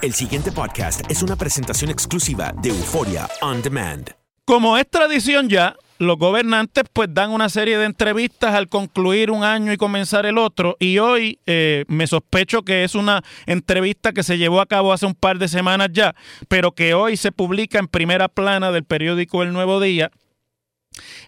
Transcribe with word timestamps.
El 0.00 0.14
siguiente 0.14 0.52
podcast 0.52 1.00
es 1.10 1.24
una 1.24 1.34
presentación 1.34 1.90
exclusiva 1.90 2.54
de 2.62 2.68
Euforia 2.68 3.28
On 3.40 3.60
Demand. 3.60 4.08
Como 4.44 4.78
es 4.78 4.88
tradición 4.88 5.48
ya, 5.48 5.74
los 5.98 6.16
gobernantes 6.16 6.84
pues 6.92 7.08
dan 7.12 7.32
una 7.32 7.48
serie 7.48 7.78
de 7.78 7.86
entrevistas 7.86 8.54
al 8.54 8.68
concluir 8.68 9.32
un 9.32 9.42
año 9.42 9.72
y 9.72 9.76
comenzar 9.76 10.24
el 10.24 10.38
otro. 10.38 10.76
Y 10.78 10.98
hoy 10.98 11.40
eh, 11.46 11.84
me 11.88 12.06
sospecho 12.06 12.62
que 12.62 12.84
es 12.84 12.94
una 12.94 13.24
entrevista 13.46 14.12
que 14.12 14.22
se 14.22 14.38
llevó 14.38 14.60
a 14.60 14.66
cabo 14.66 14.92
hace 14.92 15.04
un 15.04 15.16
par 15.16 15.40
de 15.40 15.48
semanas 15.48 15.88
ya, 15.92 16.14
pero 16.46 16.70
que 16.70 16.94
hoy 16.94 17.16
se 17.16 17.32
publica 17.32 17.80
en 17.80 17.88
primera 17.88 18.28
plana 18.28 18.70
del 18.70 18.84
periódico 18.84 19.42
El 19.42 19.52
Nuevo 19.52 19.80
Día 19.80 20.12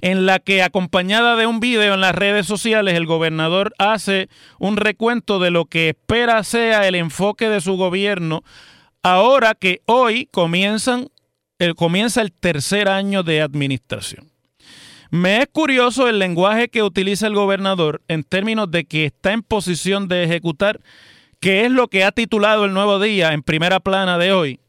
en 0.01 0.27
la 0.27 0.39
que 0.39 0.63
acompañada 0.63 1.37
de 1.37 1.47
un 1.47 1.61
video 1.61 1.95
en 1.95 2.01
las 2.01 2.15
redes 2.15 2.47
sociales 2.47 2.95
el 2.95 3.07
gobernador 3.07 3.73
hace 3.79 4.29
un 4.59 4.77
recuento 4.77 5.39
de 5.39 5.51
lo 5.51 5.67
que 5.67 5.91
espera 5.91 6.43
sea 6.45 6.87
el 6.87 6.95
enfoque 6.95 7.49
de 7.49 7.61
su 7.61 7.77
gobierno 7.77 8.43
ahora 9.03 9.55
que 9.55 9.81
hoy 9.87 10.29
comienzan 10.31 11.09
el, 11.59 11.75
comienza 11.75 12.23
el 12.23 12.33
tercer 12.33 12.89
año 12.89 13.23
de 13.23 13.43
administración. 13.43 14.31
Me 15.11 15.39
es 15.39 15.49
curioso 15.51 16.09
el 16.09 16.19
lenguaje 16.19 16.69
que 16.69 16.83
utiliza 16.83 17.27
el 17.27 17.35
gobernador 17.35 18.01
en 18.07 18.23
términos 18.23 18.71
de 18.71 18.85
que 18.85 19.07
está 19.07 19.33
en 19.33 19.43
posición 19.43 20.07
de 20.07 20.23
ejecutar, 20.23 20.81
que 21.41 21.65
es 21.65 21.71
lo 21.71 21.89
que 21.89 22.05
ha 22.05 22.13
titulado 22.13 22.65
el 22.65 22.73
nuevo 22.73 23.01
día 23.01 23.33
en 23.33 23.43
primera 23.43 23.81
plana 23.81 24.19
de 24.19 24.33
hoy, 24.33 24.61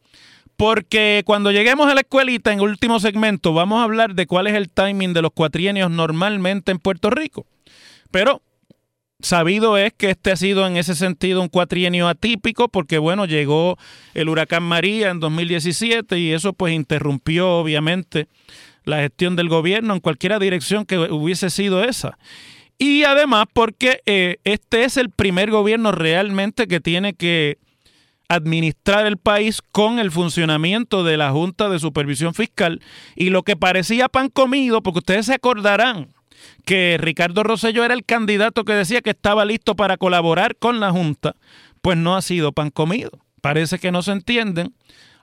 porque 0.62 1.24
cuando 1.26 1.52
lleguemos 1.52 1.90
a 1.90 1.96
la 1.96 2.02
escuelita 2.02 2.54
en 2.54 2.62
último 2.62 3.00
segmento 3.00 3.52
vamos 3.52 3.80
a 3.80 3.84
hablar 3.84 4.14
de 4.14 4.28
cuál 4.28 4.46
es 4.46 4.54
el 4.54 4.70
timing 4.70 5.12
de 5.12 5.24
los 5.24 5.32
cuatrienios 5.32 5.90
normalmente 5.90 6.72
en 6.72 6.78
Puerto 6.78 7.10
Rico. 7.10 7.48
Pero 8.12 8.44
sabido 9.22 9.76
es 9.80 9.92
que 9.92 10.12
este 10.12 10.32
ha 10.32 10.36
sido 10.36 10.68
en 10.68 10.78
ese 10.78 10.94
sentido 10.94 11.42
un 11.42 11.48
cuatrienio 11.48 12.08
atípico 12.08 12.68
porque 12.68 13.00
bueno, 13.00 13.26
llegó 13.26 13.80
el 14.14 14.30
huracán 14.30 14.62
María 14.62 15.10
en 15.10 15.20
2017 15.20 16.20
y 16.20 16.32
eso 16.32 16.54
pues 16.54 16.76
interrumpió 16.76 17.50
obviamente 17.54 18.28
la 18.84 18.98
gestión 18.98 19.36
del 19.36 19.50
gobierno 19.50 19.96
en 19.96 20.00
cualquiera 20.00 20.38
dirección 20.38 20.86
que 20.86 21.00
hubiese 21.00 21.50
sido 21.50 21.84
esa. 21.84 22.20
Y 22.78 23.02
además 23.06 23.48
porque 23.52 24.02
eh, 24.06 24.38
este 24.44 24.84
es 24.84 24.98
el 24.98 25.10
primer 25.10 25.50
gobierno 25.50 25.92
realmente 25.92 26.68
que 26.68 26.80
tiene 26.80 27.16
que 27.16 27.58
administrar 28.32 29.06
el 29.06 29.18
país 29.18 29.62
con 29.74 30.00
el 30.00 30.10
funcionamiento 30.10 31.04
de 31.04 31.18
la 31.18 31.32
Junta 31.32 31.68
de 31.68 31.80
Supervisión 31.80 32.34
Fiscal 32.34 32.82
y 33.14 33.30
lo 33.30 33.44
que 33.44 33.58
parecía 33.58 34.08
pan 34.08 34.30
comido, 34.30 34.82
porque 34.82 35.00
ustedes 35.00 35.26
se 35.26 35.34
acordarán 35.34 36.08
que 36.64 36.98
Ricardo 36.98 37.44
Rosello 37.44 37.84
era 37.84 37.94
el 37.94 38.06
candidato 38.06 38.64
que 38.64 38.72
decía 38.72 39.02
que 39.02 39.10
estaba 39.10 39.44
listo 39.44 39.76
para 39.76 39.98
colaborar 39.98 40.56
con 40.56 40.80
la 40.80 40.92
Junta, 40.92 41.36
pues 41.82 41.98
no 41.98 42.16
ha 42.16 42.22
sido 42.22 42.54
pan 42.54 42.70
comido. 42.70 43.12
Parece 43.42 43.80
que 43.80 43.92
no 43.92 44.02
se 44.02 44.14
entienden, 44.14 44.74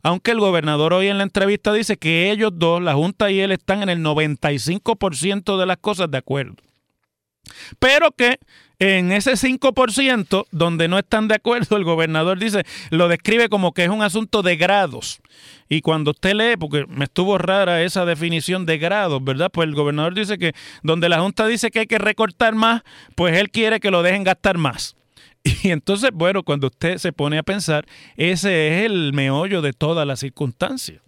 aunque 0.02 0.32
el 0.32 0.40
gobernador 0.40 0.92
hoy 0.92 1.08
en 1.08 1.16
la 1.16 1.24
entrevista 1.24 1.72
dice 1.72 1.96
que 1.96 2.30
ellos 2.30 2.52
dos, 2.56 2.82
la 2.82 2.92
Junta 2.92 3.30
y 3.30 3.40
él, 3.40 3.52
están 3.52 3.82
en 3.82 3.88
el 3.88 4.00
95% 4.00 5.58
de 5.58 5.66
las 5.66 5.78
cosas 5.78 6.10
de 6.10 6.18
acuerdo. 6.18 6.56
Pero 7.78 8.10
que 8.10 8.38
en 8.78 9.10
ese 9.10 9.32
5% 9.32 10.46
donde 10.50 10.88
no 10.88 10.98
están 10.98 11.26
de 11.26 11.34
acuerdo, 11.34 11.76
el 11.76 11.84
gobernador 11.84 12.38
dice, 12.38 12.64
lo 12.90 13.08
describe 13.08 13.48
como 13.48 13.72
que 13.72 13.84
es 13.84 13.90
un 13.90 14.02
asunto 14.02 14.42
de 14.42 14.56
grados. 14.56 15.20
Y 15.68 15.80
cuando 15.80 16.12
usted 16.12 16.34
lee, 16.34 16.56
porque 16.58 16.86
me 16.86 17.04
estuvo 17.04 17.38
rara 17.38 17.82
esa 17.82 18.04
definición 18.04 18.66
de 18.66 18.78
grados, 18.78 19.22
¿verdad? 19.22 19.50
Pues 19.52 19.68
el 19.68 19.74
gobernador 19.74 20.14
dice 20.14 20.38
que 20.38 20.52
donde 20.82 21.08
la 21.08 21.20
Junta 21.20 21.46
dice 21.46 21.70
que 21.70 21.80
hay 21.80 21.86
que 21.86 21.98
recortar 21.98 22.54
más, 22.54 22.82
pues 23.16 23.36
él 23.36 23.50
quiere 23.50 23.80
que 23.80 23.90
lo 23.90 24.02
dejen 24.02 24.24
gastar 24.24 24.58
más. 24.58 24.94
Y 25.62 25.70
entonces, 25.70 26.10
bueno, 26.12 26.42
cuando 26.42 26.66
usted 26.68 26.98
se 26.98 27.12
pone 27.12 27.38
a 27.38 27.42
pensar, 27.42 27.86
ese 28.16 28.68
es 28.68 28.86
el 28.86 29.12
meollo 29.12 29.62
de 29.62 29.72
toda 29.72 30.04
la 30.04 30.16
circunstancia. 30.16 31.00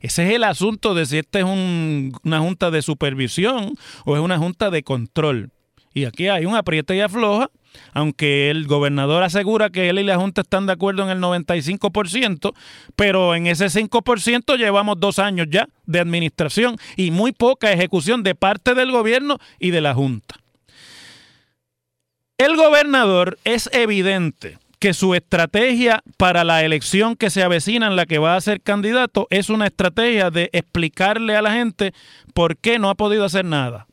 Ese 0.00 0.26
es 0.26 0.34
el 0.34 0.44
asunto 0.44 0.94
de 0.94 1.06
si 1.06 1.18
esta 1.18 1.38
es 1.38 1.44
un, 1.44 2.12
una 2.24 2.40
junta 2.40 2.70
de 2.70 2.82
supervisión 2.82 3.74
o 4.04 4.16
es 4.16 4.22
una 4.22 4.38
junta 4.38 4.70
de 4.70 4.82
control. 4.82 5.50
Y 5.94 6.06
aquí 6.06 6.26
hay 6.26 6.44
un 6.44 6.56
aprieta 6.56 6.92
y 6.94 7.00
afloja, 7.00 7.50
aunque 7.92 8.50
el 8.50 8.66
gobernador 8.66 9.22
asegura 9.22 9.70
que 9.70 9.88
él 9.88 10.00
y 10.00 10.02
la 10.02 10.16
Junta 10.16 10.40
están 10.40 10.66
de 10.66 10.72
acuerdo 10.72 11.04
en 11.04 11.10
el 11.10 11.20
95%, 11.20 12.52
pero 12.96 13.36
en 13.36 13.46
ese 13.46 13.66
5% 13.66 14.56
llevamos 14.58 14.98
dos 14.98 15.20
años 15.20 15.46
ya 15.48 15.68
de 15.86 16.00
administración 16.00 16.76
y 16.96 17.12
muy 17.12 17.30
poca 17.30 17.72
ejecución 17.72 18.24
de 18.24 18.34
parte 18.34 18.74
del 18.74 18.90
gobierno 18.90 19.38
y 19.60 19.70
de 19.70 19.80
la 19.80 19.94
Junta. 19.94 20.34
El 22.38 22.56
gobernador 22.56 23.38
es 23.44 23.70
evidente 23.72 24.58
que 24.80 24.92
su 24.92 25.14
estrategia 25.14 26.02
para 26.16 26.42
la 26.42 26.64
elección 26.64 27.14
que 27.14 27.30
se 27.30 27.44
avecina 27.44 27.86
en 27.86 27.94
la 27.94 28.04
que 28.04 28.18
va 28.18 28.34
a 28.34 28.40
ser 28.40 28.60
candidato 28.60 29.28
es 29.30 29.48
una 29.48 29.66
estrategia 29.66 30.30
de 30.30 30.50
explicarle 30.52 31.36
a 31.36 31.42
la 31.42 31.52
gente 31.52 31.94
por 32.34 32.56
qué 32.56 32.80
no 32.80 32.90
ha 32.90 32.96
podido 32.96 33.24
hacer 33.24 33.44
nada. 33.44 33.86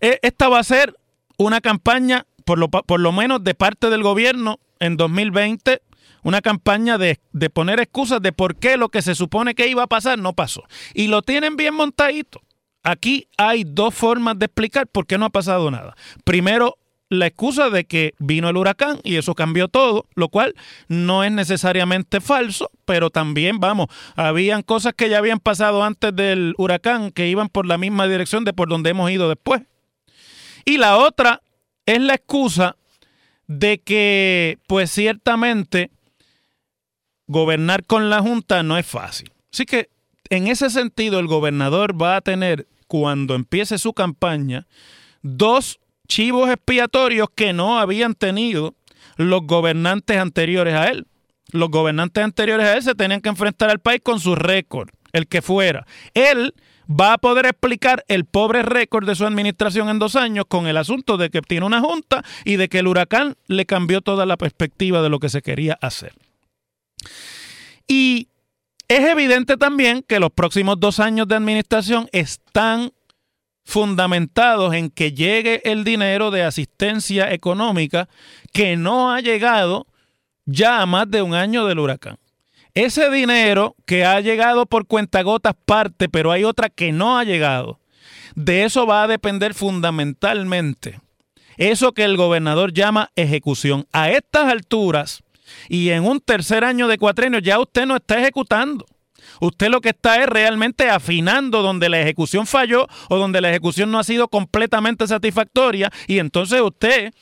E, 0.00 0.18
Esta 0.22 0.48
va 0.48 0.58
a 0.58 0.64
ser 0.64 0.94
una 1.36 1.60
campaña, 1.60 2.26
por 2.44 2.58
lo, 2.58 2.68
por 2.68 3.00
lo 3.00 3.12
menos 3.12 3.42
de 3.44 3.54
parte 3.54 3.90
del 3.90 4.02
gobierno 4.02 4.60
en 4.80 4.96
2020, 4.96 5.82
una 6.22 6.40
campaña 6.40 6.98
de, 6.98 7.20
de, 7.32 7.50
poner 7.50 7.80
excusas 7.80 8.20
de 8.20 8.32
por 8.32 8.56
qué 8.56 8.76
lo 8.76 8.88
que 8.88 9.02
se 9.02 9.14
supone 9.14 9.54
que 9.54 9.68
iba 9.68 9.84
a 9.84 9.86
pasar 9.86 10.18
no 10.18 10.32
pasó. 10.32 10.64
Y 10.94 11.08
lo 11.08 11.22
tienen 11.22 11.56
bien 11.56 11.74
montadito. 11.74 12.40
Aquí 12.82 13.28
hay 13.36 13.64
dos 13.64 13.94
formas 13.94 14.38
de 14.38 14.46
explicar 14.46 14.86
por 14.86 15.06
qué 15.06 15.18
no 15.18 15.26
ha 15.26 15.30
pasado 15.30 15.70
nada. 15.70 15.94
Primero, 16.24 16.78
la 17.10 17.26
excusa 17.26 17.70
de 17.70 17.84
que 17.84 18.14
vino 18.18 18.48
el 18.48 18.56
huracán 18.56 19.00
y 19.02 19.16
eso 19.16 19.34
cambió 19.34 19.68
todo, 19.68 20.06
lo 20.14 20.28
cual 20.28 20.54
no 20.88 21.24
es 21.24 21.32
necesariamente 21.32 22.20
falso, 22.20 22.70
pero 22.84 23.10
también, 23.10 23.60
vamos, 23.60 23.88
habían 24.16 24.62
cosas 24.62 24.94
que 24.94 25.08
ya 25.08 25.18
habían 25.18 25.40
pasado 25.40 25.82
antes 25.82 26.14
del 26.14 26.54
huracán 26.58 27.10
que 27.10 27.28
iban 27.28 27.48
por 27.48 27.66
la 27.66 27.78
misma 27.78 28.06
dirección 28.06 28.44
de 28.44 28.52
por 28.52 28.68
donde 28.68 28.90
hemos 28.90 29.10
ido 29.10 29.28
después. 29.28 29.62
Y 30.68 30.76
la 30.76 30.98
otra 30.98 31.40
es 31.86 31.98
la 31.98 32.16
excusa 32.16 32.76
de 33.46 33.78
que, 33.78 34.58
pues 34.66 34.90
ciertamente, 34.90 35.90
gobernar 37.26 37.86
con 37.86 38.10
la 38.10 38.20
Junta 38.20 38.62
no 38.62 38.76
es 38.76 38.84
fácil. 38.84 39.32
Así 39.50 39.64
que, 39.64 39.88
en 40.28 40.46
ese 40.46 40.68
sentido, 40.68 41.20
el 41.20 41.26
gobernador 41.26 41.98
va 41.98 42.16
a 42.16 42.20
tener, 42.20 42.68
cuando 42.86 43.34
empiece 43.34 43.78
su 43.78 43.94
campaña, 43.94 44.66
dos 45.22 45.80
chivos 46.06 46.50
expiatorios 46.50 47.28
que 47.34 47.54
no 47.54 47.78
habían 47.78 48.14
tenido 48.14 48.74
los 49.16 49.46
gobernantes 49.46 50.18
anteriores 50.18 50.74
a 50.74 50.88
él. 50.88 51.06
Los 51.50 51.70
gobernantes 51.70 52.22
anteriores 52.22 52.66
a 52.66 52.76
él 52.76 52.82
se 52.82 52.94
tenían 52.94 53.22
que 53.22 53.30
enfrentar 53.30 53.70
al 53.70 53.78
país 53.78 54.02
con 54.04 54.20
su 54.20 54.34
récord, 54.34 54.90
el 55.18 55.28
que 55.28 55.42
fuera. 55.42 55.86
Él 56.14 56.54
va 56.88 57.14
a 57.14 57.18
poder 57.18 57.46
explicar 57.46 58.04
el 58.08 58.24
pobre 58.24 58.62
récord 58.62 59.06
de 59.06 59.14
su 59.14 59.26
administración 59.26 59.90
en 59.90 59.98
dos 59.98 60.16
años 60.16 60.46
con 60.48 60.66
el 60.66 60.76
asunto 60.78 61.16
de 61.18 61.28
que 61.28 61.42
tiene 61.42 61.66
una 61.66 61.80
junta 61.80 62.24
y 62.44 62.56
de 62.56 62.68
que 62.68 62.78
el 62.78 62.86
huracán 62.86 63.36
le 63.46 63.66
cambió 63.66 64.00
toda 64.00 64.24
la 64.24 64.36
perspectiva 64.36 65.02
de 65.02 65.10
lo 65.10 65.18
que 65.18 65.28
se 65.28 65.42
quería 65.42 65.78
hacer. 65.82 66.14
Y 67.86 68.28
es 68.88 69.00
evidente 69.00 69.56
también 69.56 70.02
que 70.02 70.18
los 70.18 70.30
próximos 70.30 70.80
dos 70.80 70.98
años 70.98 71.28
de 71.28 71.36
administración 71.36 72.08
están 72.12 72.92
fundamentados 73.64 74.72
en 74.72 74.88
que 74.88 75.12
llegue 75.12 75.60
el 75.70 75.84
dinero 75.84 76.30
de 76.30 76.42
asistencia 76.42 77.30
económica 77.30 78.08
que 78.54 78.76
no 78.76 79.12
ha 79.12 79.20
llegado 79.20 79.86
ya 80.46 80.80
a 80.80 80.86
más 80.86 81.10
de 81.10 81.20
un 81.20 81.34
año 81.34 81.66
del 81.66 81.78
huracán. 81.78 82.18
Ese 82.78 83.10
dinero 83.10 83.74
que 83.86 84.04
ha 84.04 84.20
llegado 84.20 84.66
por 84.66 84.86
cuentagotas 84.86 85.54
parte, 85.66 86.08
pero 86.08 86.30
hay 86.30 86.44
otra 86.44 86.68
que 86.68 86.92
no 86.92 87.18
ha 87.18 87.24
llegado, 87.24 87.80
de 88.36 88.64
eso 88.64 88.86
va 88.86 89.02
a 89.02 89.08
depender 89.08 89.52
fundamentalmente 89.52 91.00
eso 91.56 91.92
que 91.92 92.04
el 92.04 92.16
gobernador 92.16 92.72
llama 92.72 93.10
ejecución. 93.16 93.86
A 93.92 94.10
estas 94.10 94.44
alturas 94.44 95.24
y 95.68 95.90
en 95.90 96.04
un 96.04 96.20
tercer 96.20 96.62
año 96.62 96.86
de 96.86 96.98
cuatrenio 96.98 97.40
ya 97.40 97.58
usted 97.58 97.84
no 97.84 97.96
está 97.96 98.20
ejecutando. 98.20 98.86
Usted 99.40 99.68
lo 99.70 99.80
que 99.80 99.88
está 99.88 100.22
es 100.22 100.28
realmente 100.28 100.88
afinando 100.88 101.62
donde 101.62 101.88
la 101.88 102.00
ejecución 102.00 102.46
falló 102.46 102.86
o 103.08 103.18
donde 103.18 103.40
la 103.40 103.50
ejecución 103.50 103.90
no 103.90 103.98
ha 103.98 104.04
sido 104.04 104.28
completamente 104.28 105.06
satisfactoria 105.08 105.90
y 106.06 106.20
entonces 106.20 106.60
usted 106.60 107.12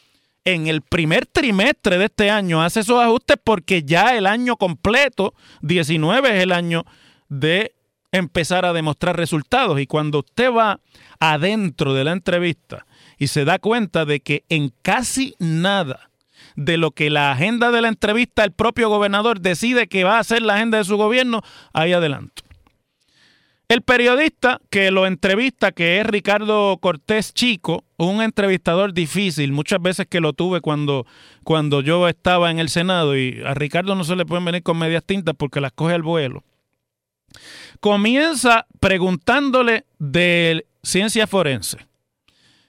en 0.47 0.69
el 0.69 0.81
primer 0.81 1.27
trimestre 1.27 1.99
de 1.99 2.07
este 2.07 2.31
año 2.31 2.63
hace 2.63 2.81
esos 2.81 3.03
ajustes 3.03 3.37
porque 3.43 3.83
ya 3.83 4.17
el 4.17 4.27
año 4.27 4.57
completo, 4.57 5.35
19 5.61 6.37
es 6.37 6.43
el 6.45 6.53
año 6.53 6.87
de 7.29 7.75
empezar 8.13 8.65
a 8.65 8.73
demostrar 8.73 9.17
resultados 9.17 9.81
y 9.81 9.87
cuando 9.87 10.21
usted 10.21 10.53
va 10.53 10.81
adentro 11.19 11.95
de 11.95 12.05
la 12.05 12.13
entrevista 12.13 12.87
y 13.19 13.27
se 13.27 13.45
da 13.45 13.59
cuenta 13.59 14.05
de 14.05 14.21
que 14.21 14.45
en 14.49 14.73
casi 14.83 15.35
nada 15.41 16.11
de 16.55 16.77
lo 16.77 16.93
que 16.93 17.11
la 17.11 17.33
agenda 17.33 17.73
de 17.73 17.83
la 17.83 17.89
entrevista 17.89 18.45
el 18.45 18.53
propio 18.53 18.89
gobernador 18.89 19.41
decide 19.41 19.89
que 19.89 20.05
va 20.05 20.21
a 20.21 20.25
ser 20.25 20.43
la 20.43 20.55
agenda 20.55 20.79
de 20.79 20.85
su 20.85 20.97
gobierno, 20.97 21.43
ahí 21.73 21.93
adelanto. 21.93 22.46
El 23.69 23.83
periodista 23.83 24.61
que 24.71 24.93
lo 24.93 25.07
entrevista, 25.07 25.73
que 25.73 26.01
es 26.01 26.07
Ricardo 26.07 26.79
Cortés 26.79 27.35
Chico, 27.35 27.83
un 27.97 28.23
entrevistador 28.23 28.93
difícil, 28.93 29.51
muchas 29.51 29.83
veces 29.83 30.07
que 30.07 30.21
lo 30.21 30.33
tuve 30.35 30.61
cuando, 30.61 31.05
cuando 31.43 31.81
yo 31.81 32.07
estaba 32.07 32.53
en 32.53 32.61
el 32.61 32.69
Senado 32.69 33.17
y 33.17 33.43
a 33.45 33.55
Ricardo 33.55 33.97
no 33.97 34.05
se 34.05 34.15
le 34.15 34.25
pueden 34.25 34.45
venir 34.45 34.63
con 34.63 34.79
medias 34.79 35.03
tintas 35.05 35.35
porque 35.37 35.61
las 35.61 35.73
coge 35.73 35.95
al 35.95 36.03
vuelo. 36.03 36.45
Comienza 37.81 38.67
preguntándole 38.79 39.85
de 39.99 40.65
ciencia 40.85 41.27
forense 41.27 41.79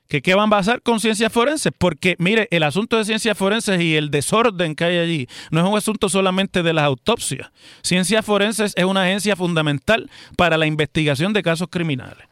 que 0.07 0.21
qué 0.21 0.35
van 0.35 0.47
a 0.47 0.57
pasar 0.57 0.81
con 0.81 0.99
ciencias 0.99 1.31
forenses, 1.31 1.71
porque 1.77 2.15
mire, 2.19 2.47
el 2.51 2.63
asunto 2.63 2.97
de 2.97 3.05
ciencias 3.05 3.37
forenses 3.37 3.81
y 3.81 3.95
el 3.95 4.09
desorden 4.09 4.75
que 4.75 4.85
hay 4.85 4.97
allí 4.97 5.27
no 5.51 5.61
es 5.61 5.67
un 5.67 5.77
asunto 5.77 6.09
solamente 6.09 6.63
de 6.63 6.73
las 6.73 6.85
autopsias. 6.85 7.51
Ciencias 7.81 8.25
forenses 8.25 8.73
es 8.75 8.85
una 8.85 9.03
agencia 9.03 9.35
fundamental 9.35 10.09
para 10.37 10.57
la 10.57 10.65
investigación 10.65 11.33
de 11.33 11.43
casos 11.43 11.67
criminales. 11.69 12.27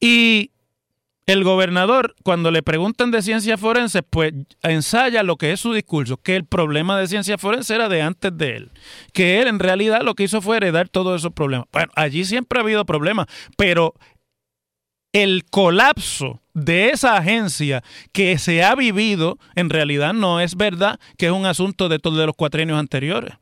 Y 0.00 0.50
el 1.26 1.42
gobernador, 1.42 2.14
cuando 2.22 2.52
le 2.52 2.62
preguntan 2.62 3.10
de 3.10 3.20
ciencias 3.20 3.58
forenses, 3.58 4.02
pues 4.08 4.32
ensaya 4.62 5.24
lo 5.24 5.36
que 5.36 5.52
es 5.52 5.60
su 5.60 5.72
discurso, 5.72 6.18
que 6.18 6.36
el 6.36 6.44
problema 6.44 6.98
de 6.98 7.08
ciencias 7.08 7.40
forenses 7.40 7.70
era 7.70 7.88
de 7.88 8.00
antes 8.00 8.36
de 8.36 8.56
él, 8.56 8.70
que 9.12 9.40
él 9.40 9.48
en 9.48 9.58
realidad 9.58 10.02
lo 10.02 10.14
que 10.14 10.22
hizo 10.22 10.40
fue 10.40 10.58
heredar 10.58 10.88
todos 10.88 11.20
esos 11.20 11.32
problemas. 11.32 11.66
Bueno, 11.72 11.90
allí 11.96 12.24
siempre 12.24 12.60
ha 12.60 12.62
habido 12.62 12.86
problemas, 12.86 13.26
pero 13.56 13.94
el 15.12 15.44
colapso 15.50 16.42
de 16.56 16.88
esa 16.88 17.18
agencia 17.18 17.84
que 18.12 18.38
se 18.38 18.64
ha 18.64 18.74
vivido, 18.74 19.38
en 19.56 19.68
realidad 19.68 20.14
no 20.14 20.40
es 20.40 20.56
verdad 20.56 20.98
que 21.18 21.26
es 21.26 21.32
un 21.32 21.44
asunto 21.44 21.90
de 21.90 21.98
todos 21.98 22.24
los 22.24 22.34
cuatrenios 22.34 22.78
anteriores. 22.78 23.34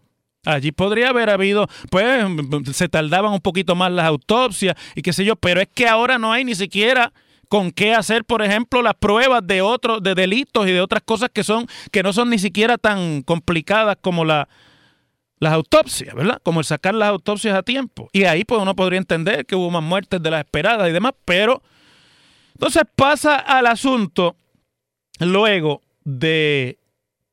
Allí 0.45 0.73
podría 0.73 1.11
haber 1.11 1.31
habido, 1.31 1.69
pues 1.91 2.27
se 2.73 2.89
tardaban 2.89 3.33
un 3.33 3.41
poquito 3.41 3.77
más 3.77 3.93
las 3.93 4.07
autopsias 4.07 4.75
y 4.97 5.03
qué 5.03 5.13
sé 5.13 5.25
yo, 5.25 5.37
pero 5.37 5.61
es 5.61 5.69
que 5.73 5.87
ahora 5.87 6.19
no 6.19 6.33
hay 6.33 6.45
ni 6.45 6.57
siquiera 6.57 7.13
con 7.49 7.71
qué 7.71 7.95
hacer, 7.95 8.25
por 8.25 8.43
ejemplo, 8.43 8.83
las 8.83 8.95
pruebas 8.95 9.47
de 9.47 9.63
otros, 9.63 10.03
de 10.03 10.17
delitos 10.17 10.67
y 10.67 10.73
de 10.73 10.81
otras 10.81 11.03
cosas 11.05 11.31
que 11.33 11.45
son, 11.45 11.69
que 11.93 12.03
no 12.03 12.13
son 12.13 12.31
ni 12.31 12.41
siquiera 12.41 12.79
tan 12.79 13.23
complicadas 13.23 13.97
como 14.01 14.25
la, 14.25 14.49
las 15.39 15.53
autopsias, 15.53 16.17
¿verdad? 16.17 16.41
Como 16.43 16.59
el 16.59 16.67
sacar 16.67 16.97
las 16.97 17.11
autopsias 17.11 17.57
a 17.57 17.63
tiempo. 17.63 18.09
Y 18.13 18.25
ahí 18.25 18.45
pues 18.45 18.61
uno 18.61 18.75
podría 18.75 18.99
entender 18.99 19.47
que 19.47 19.55
hubo 19.55 19.71
más 19.71 19.85
muertes 19.85 20.21
de 20.21 20.31
las 20.33 20.41
esperadas 20.45 20.89
y 20.89 20.93
demás, 20.93 21.13
pero 21.25 21.63
entonces 22.55 22.83
pasa 22.97 23.37
al 23.37 23.67
asunto 23.67 24.37
luego 25.21 25.83
de 26.05 26.79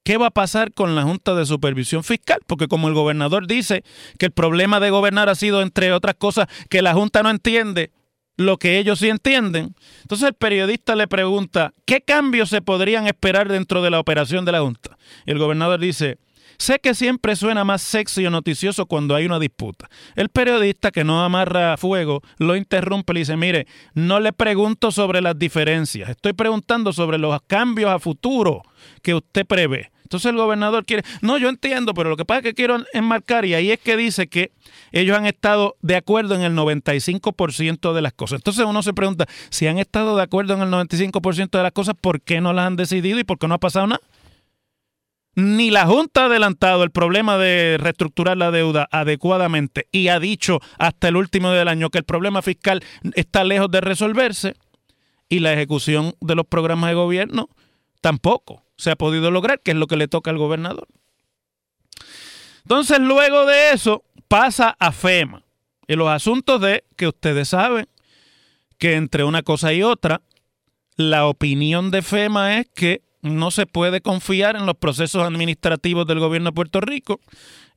qué 0.04 0.18
va 0.18 0.28
a 0.28 0.32
pasar 0.32 0.74
con 0.74 0.96
la 0.96 1.04
Junta 1.04 1.36
de 1.36 1.46
Supervisión 1.46 2.04
Fiscal, 2.04 2.40
porque 2.48 2.68
como 2.68 2.88
el 2.88 2.94
gobernador 2.94 3.48
dice 3.48 3.84
que 4.18 4.28
el 4.28 4.32
problema 4.32 4.80
de 4.80 4.90
gobernar 4.90 5.30
ha 5.30 5.36
sido, 5.36 5.62
entre 5.62 5.94
otras 5.94 6.16
cosas, 6.16 6.48
que 6.70 6.82
la 6.82 6.94
Junta 6.94 7.24
no 7.24 7.30
entiende 7.30 7.92
lo 8.38 8.58
que 8.58 8.80
ellos 8.80 9.00
sí 9.00 9.10
entienden. 9.10 9.76
Entonces 10.02 10.30
el 10.30 10.34
periodista 10.34 10.96
le 10.96 11.08
pregunta, 11.08 11.74
¿qué 11.86 12.02
cambios 12.02 12.50
se 12.50 12.62
podrían 12.62 13.08
esperar 13.08 13.50
dentro 13.50 13.82
de 13.82 13.92
la 13.92 14.00
operación 14.00 14.46
de 14.46 14.52
la 14.52 14.62
Junta? 14.62 14.98
Y 15.26 15.32
el 15.32 15.38
gobernador 15.38 15.80
dice, 15.80 16.18
Sé 16.62 16.78
que 16.78 16.94
siempre 16.94 17.36
suena 17.36 17.64
más 17.64 17.82
sexy 17.82 18.24
o 18.28 18.30
noticioso 18.30 18.86
cuando 18.86 19.16
hay 19.16 19.26
una 19.26 19.40
disputa. 19.40 19.90
El 20.16 20.30
periodista 20.30 20.92
que 20.92 21.04
no 21.04 21.24
amarra 21.24 21.76
fuego 21.76 22.22
lo 22.38 22.56
interrumpe 22.56 23.14
y 23.14 23.16
le 23.16 23.20
dice, 23.22 23.36
mire, 23.36 23.66
no 23.96 24.20
le 24.20 24.32
pregunto 24.32 24.92
sobre 24.92 25.22
las 25.22 25.40
diferencias, 25.40 26.08
estoy 26.12 26.34
preguntando 26.34 26.94
sobre 26.94 27.18
los 27.18 27.36
cambios 27.48 27.90
a 27.90 27.98
futuro 27.98 28.62
que 29.02 29.16
usted 29.16 29.48
prevé. 29.48 29.92
Entonces 30.04 30.30
el 30.30 30.38
gobernador 30.38 30.86
quiere, 30.86 31.02
no, 31.24 31.40
yo 31.40 31.50
entiendo, 31.50 31.96
pero 31.96 32.12
lo 32.12 32.18
que 32.18 32.26
pasa 32.26 32.42
es 32.42 32.44
que 32.44 32.54
quiero 32.54 32.78
enmarcar 32.94 33.44
y 33.46 33.56
ahí 33.56 33.72
es 33.72 33.80
que 33.80 33.98
dice 33.98 34.28
que 34.28 34.52
ellos 34.92 35.18
han 35.18 35.26
estado 35.26 35.78
de 35.82 35.96
acuerdo 35.96 36.36
en 36.36 36.42
el 36.42 36.54
95% 36.54 37.92
de 37.92 38.02
las 38.04 38.14
cosas. 38.14 38.38
Entonces 38.38 38.64
uno 38.68 38.84
se 38.84 38.94
pregunta, 38.94 39.26
si 39.50 39.66
han 39.66 39.80
estado 39.80 40.16
de 40.16 40.22
acuerdo 40.22 40.54
en 40.54 40.62
el 40.62 40.70
95% 40.70 41.50
de 41.50 41.64
las 41.64 41.72
cosas, 41.72 41.96
¿por 42.00 42.22
qué 42.22 42.40
no 42.40 42.54
las 42.54 42.68
han 42.68 42.76
decidido 42.76 43.18
y 43.18 43.24
por 43.24 43.40
qué 43.40 43.48
no 43.48 43.56
ha 43.56 43.60
pasado 43.60 43.88
nada? 43.88 44.02
Ni 45.36 45.72
la 45.72 45.86
Junta 45.86 46.24
ha 46.24 46.26
adelantado 46.26 46.84
el 46.84 46.92
problema 46.92 47.38
de 47.38 47.78
reestructurar 47.80 48.38
la 48.38 48.52
deuda 48.52 48.88
adecuadamente 48.92 49.88
y 49.92 50.10
ha 50.10 50.20
dicho 50.20 50.60
hasta 50.78 51.08
el 51.08 51.16
último 51.16 51.52
del 51.52 51.68
año 51.68 51.90
que 51.90 52.00
el 52.00 52.04
problema 52.04 52.42
fiscal 52.42 52.84
está 53.14 53.44
lejos 53.44 53.72
de 53.72 53.82
resolverse 53.82 54.56
y 55.30 55.40
la 55.40 55.54
ejecución 55.54 56.16
de 56.20 56.36
los 56.36 56.46
programas 56.46 56.90
de 56.90 56.96
gobierno 56.96 57.50
tampoco 58.02 58.66
se 58.76 58.92
ha 58.92 58.96
podido 58.96 59.32
lograr, 59.32 59.62
que 59.62 59.72
es 59.72 59.78
lo 59.78 59.88
que 59.88 59.96
le 59.96 60.08
toca 60.08 60.32
al 60.32 60.38
gobernador. 60.38 60.88
Entonces, 62.64 63.00
luego 63.00 63.46
de 63.46 63.72
eso, 63.72 64.04
pasa 64.28 64.76
a 64.80 64.92
FEMA. 64.92 65.44
Y 65.88 65.96
los 65.96 66.10
asuntos 66.10 66.60
de 66.62 66.84
que 66.96 67.08
ustedes 67.08 67.50
saben 67.50 67.88
que 68.78 68.96
entre 68.96 69.24
una 69.24 69.44
cosa 69.44 69.72
y 69.74 69.84
otra, 69.84 70.22
la 70.96 71.28
opinión 71.28 71.92
de 71.92 72.02
FEMA 72.02 72.58
es 72.58 72.68
que 72.74 73.02
no 73.22 73.52
se 73.52 73.66
puede 73.66 74.02
confiar 74.02 74.56
en 74.56 74.66
los 74.66 74.76
procesos 74.76 75.24
administrativos 75.24 76.08
del 76.08 76.20
gobierno 76.20 76.50
de 76.50 76.56
Puerto 76.56 76.82
Rico. 76.82 77.20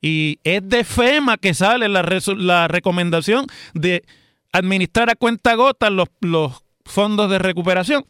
Y 0.01 0.39
es 0.45 0.69
de 0.69 0.85
FEMA 0.85 1.37
que 1.37 1.55
sale 1.55 1.89
la, 1.89 2.07
la 2.37 2.69
recomendación 2.69 3.47
de 3.73 4.05
administrar 4.53 5.11
a 5.11 5.17
cuenta 5.17 5.55
gota 5.55 5.91
los, 5.91 6.09
los 6.21 6.63
fondos 6.85 7.31
de 7.31 7.39
recuperación. 7.39 8.05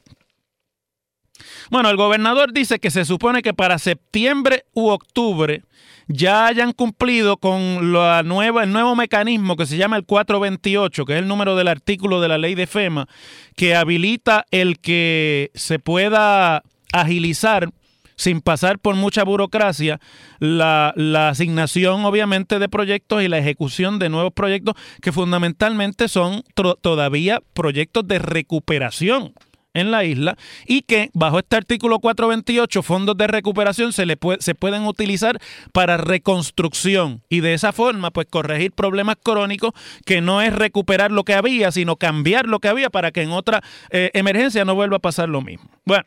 Bueno, 1.71 1.91
el 1.91 1.97
gobernador 1.97 2.53
dice 2.53 2.79
que 2.79 2.91
se 2.91 3.05
supone 3.05 3.43
que 3.43 3.55
para 3.55 3.79
septiembre 3.79 4.64
u 4.73 4.88
octubre 4.88 5.62
ya 6.07 6.47
hayan 6.47 6.73
cumplido 6.73 7.38
con 7.38 7.93
la 7.93 8.23
nueva, 8.23 8.62
el 8.62 8.73
nuevo 8.73 8.95
mecanismo 8.95 9.57
que 9.57 9.67
se 9.67 9.76
llama 9.76 9.97
el 9.97 10.05
428, 10.05 11.05
que 11.05 11.14
es 11.14 11.19
el 11.21 11.29
número 11.29 11.57
del 11.57 11.69
artículo 11.69 12.21
de 12.21 12.29
la 12.29 12.38
ley 12.38 12.55
de 12.55 12.67
FEMA, 12.67 13.09
que 13.57 13.75
habilita 13.75 14.45
el 14.50 14.79
que 14.79 15.50
se 15.55 15.79
pueda 15.79 16.62
agilizar 17.00 17.70
sin 18.16 18.40
pasar 18.40 18.78
por 18.78 18.94
mucha 18.94 19.24
burocracia, 19.24 20.00
la, 20.38 20.92
la, 20.96 21.30
asignación 21.30 22.04
obviamente 22.04 22.60
de 22.60 22.68
proyectos 22.68 23.22
y 23.22 23.28
la 23.28 23.38
ejecución 23.38 23.98
de 23.98 24.08
nuevos 24.08 24.32
proyectos 24.32 24.76
que 25.02 25.10
fundamentalmente 25.10 26.08
son 26.08 26.44
todavía 26.80 27.42
proyectos 27.54 28.06
de 28.06 28.20
recuperación 28.20 29.34
en 29.74 29.90
la 29.90 30.04
isla 30.04 30.36
y 30.66 30.82
que 30.82 31.10
bajo 31.12 31.40
este 31.40 31.56
artículo 31.56 31.98
428 31.98 32.82
fondos 32.82 33.16
de 33.16 33.26
recuperación 33.26 33.92
se, 33.92 34.06
le 34.06 34.16
se 34.38 34.54
pueden 34.54 34.86
utilizar 34.86 35.40
para 35.72 35.96
reconstrucción 35.96 37.22
y 37.28 37.40
de 37.40 37.54
esa 37.54 37.72
forma 37.72 38.12
pues 38.12 38.28
corregir 38.30 38.70
problemas 38.70 39.16
crónicos 39.22 39.72
que 40.06 40.20
no 40.20 40.40
es 40.40 40.52
recuperar 40.52 41.10
lo 41.10 41.24
que 41.24 41.34
había 41.34 41.72
sino 41.72 41.96
cambiar 41.96 42.46
lo 42.46 42.60
que 42.60 42.68
había 42.68 42.88
para 42.88 43.10
que 43.10 43.22
en 43.22 43.32
otra 43.32 43.62
eh, 43.90 44.10
emergencia 44.14 44.64
no 44.64 44.76
vuelva 44.76 44.98
a 44.98 45.00
pasar 45.00 45.28
lo 45.28 45.42
mismo. 45.42 45.68
Bueno, 45.84 46.04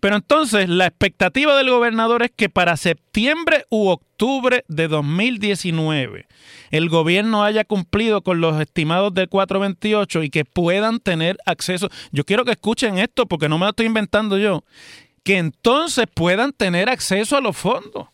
pero 0.00 0.16
entonces 0.16 0.68
la 0.68 0.86
expectativa 0.86 1.56
del 1.56 1.70
gobernador 1.70 2.22
es 2.22 2.30
que 2.34 2.48
para 2.48 2.76
septiembre 2.76 3.64
u 3.70 3.88
octubre 3.88 4.64
de 4.68 4.88
2019 4.88 6.26
el 6.70 6.88
gobierno 6.88 7.44
haya 7.44 7.64
cumplido 7.64 8.22
con 8.22 8.40
los 8.40 8.60
estimados 8.60 9.14
del 9.14 9.28
428 9.28 10.24
y 10.24 10.30
que 10.30 10.44
puedan 10.44 10.98
tener 10.98 11.38
acceso. 11.46 11.88
Yo 12.10 12.24
quiero 12.24 12.44
que 12.44 12.52
escuchen 12.52 12.98
esto 12.98 13.26
porque 13.26 13.48
no 13.48 13.58
me 13.58 13.66
lo 13.66 13.70
estoy 13.70 13.86
inventando 13.86 14.38
yo. 14.38 14.64
Que 15.22 15.38
entonces 15.38 16.06
puedan 16.12 16.52
tener 16.52 16.90
acceso 16.90 17.36
a 17.36 17.40
los 17.40 17.56
fondos. 17.56 18.08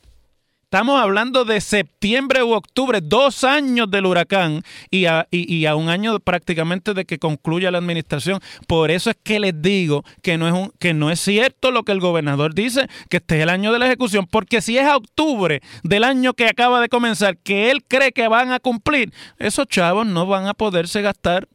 Estamos 0.72 1.02
hablando 1.02 1.44
de 1.44 1.60
septiembre 1.60 2.44
u 2.44 2.52
octubre, 2.52 3.00
dos 3.02 3.42
años 3.42 3.90
del 3.90 4.06
huracán 4.06 4.62
y 4.88 5.06
a, 5.06 5.26
un 5.74 5.88
año 5.88 6.20
prácticamente 6.20 6.94
de 6.94 7.04
que 7.04 7.18
concluya 7.18 7.72
la 7.72 7.78
administración. 7.78 8.38
Por 8.68 8.92
eso 8.92 9.10
es 9.10 9.16
que 9.20 9.40
les 9.40 9.60
digo 9.60 10.04
que 10.22 10.38
no, 10.38 10.46
es 10.46 10.70
que 10.78 10.94
no 10.94 11.10
es 11.10 11.18
cierto 11.18 11.72
lo 11.72 11.82
que 11.82 11.90
el 11.90 11.98
gobernador 11.98 12.54
dice, 12.54 12.86
que 13.08 13.16
este 13.16 13.38
es 13.38 13.42
el 13.42 13.48
año 13.48 13.72
de 13.72 13.80
la 13.80 13.86
ejecución, 13.86 14.28
porque 14.30 14.60
si 14.62 14.78
es 14.78 14.86
a 14.86 14.96
octubre 14.96 15.60
del 15.82 16.04
año 16.04 16.34
que 16.34 16.46
acaba 16.46 16.80
de 16.80 16.88
comenzar, 16.88 17.36
que 17.38 17.72
él 17.72 17.82
cree 17.82 18.12
que 18.12 18.28
van 18.28 18.52
a 18.52 18.60
cumplir, 18.60 19.12
esos 19.40 19.66
chavos 19.66 20.06
no 20.06 20.26
van 20.26 20.46
a 20.46 20.54
poderse 20.54 21.02
gastar 21.02 21.48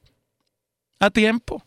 a 1.00 1.10
tiempo. 1.10 1.64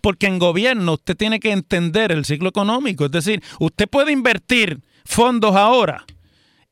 Porque 0.00 0.26
en 0.26 0.38
gobierno 0.38 0.94
usted 0.94 1.18
tiene 1.18 1.38
que 1.38 1.52
entender 1.52 2.12
el 2.12 2.24
ciclo 2.24 2.48
económico, 2.48 3.04
es 3.04 3.10
decir, 3.10 3.42
usted 3.58 3.86
puede 3.86 4.12
invertir 4.12 4.80
fondos 5.06 5.54
ahora. 5.56 6.04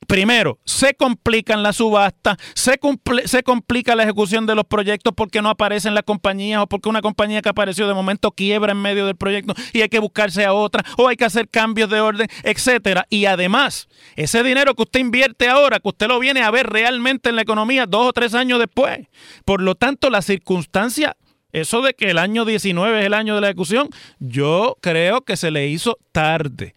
Primero, 0.06 0.58
se 0.64 0.94
complican 0.94 1.62
las 1.62 1.76
subastas, 1.76 2.36
se, 2.54 2.78
se, 3.24 3.42
complica 3.42 3.94
la 3.94 4.02
ejecución 4.02 4.46
de 4.46 4.54
los 4.54 4.64
proyectos 4.64 5.14
porque 5.16 5.40
no 5.40 5.48
aparecen 5.48 5.94
las 5.94 6.04
compañías 6.04 6.62
o 6.62 6.66
porque 6.66 6.88
una 6.88 7.00
compañía 7.00 7.40
que 7.40 7.48
apareció 7.48 7.88
de 7.88 7.94
momento 7.94 8.30
quiebra 8.30 8.72
en 8.72 8.82
medio 8.82 9.06
del 9.06 9.16
proyecto 9.16 9.54
y 9.72 9.80
hay 9.80 9.88
que 9.88 9.98
buscarse 9.98 10.44
a 10.44 10.52
otra 10.52 10.84
o 10.98 11.08
hay 11.08 11.16
que 11.16 11.24
hacer 11.24 11.48
cambios 11.48 11.88
de 11.88 12.00
orden, 12.00 12.28
etcétera. 12.42 13.06
Y 13.08 13.24
además, 13.24 13.88
ese 14.16 14.42
dinero 14.42 14.74
que 14.74 14.82
usted 14.82 15.00
invierte 15.00 15.48
ahora, 15.48 15.78
que 15.80 15.88
usted 15.88 16.08
lo 16.08 16.18
viene 16.18 16.42
a 16.42 16.50
ver 16.50 16.66
realmente 16.68 17.30
en 17.30 17.36
la 17.36 17.42
economía 17.42 17.86
dos 17.86 18.08
o 18.08 18.12
tres 18.12 18.34
años 18.34 18.58
después. 18.58 19.08
Por 19.44 19.62
lo 19.62 19.74
tanto, 19.74 20.10
la 20.10 20.22
circunstancia 20.22 21.16
eso 21.52 21.82
de 21.82 21.94
que 21.94 22.10
el 22.10 22.18
año 22.18 22.44
19 22.44 22.98
es 22.98 23.06
el 23.06 23.14
año 23.14 23.36
de 23.36 23.40
la 23.40 23.46
ejecución, 23.46 23.88
yo 24.18 24.76
creo 24.80 25.20
que 25.20 25.36
se 25.36 25.52
le 25.52 25.68
hizo 25.68 25.98
tarde 26.10 26.74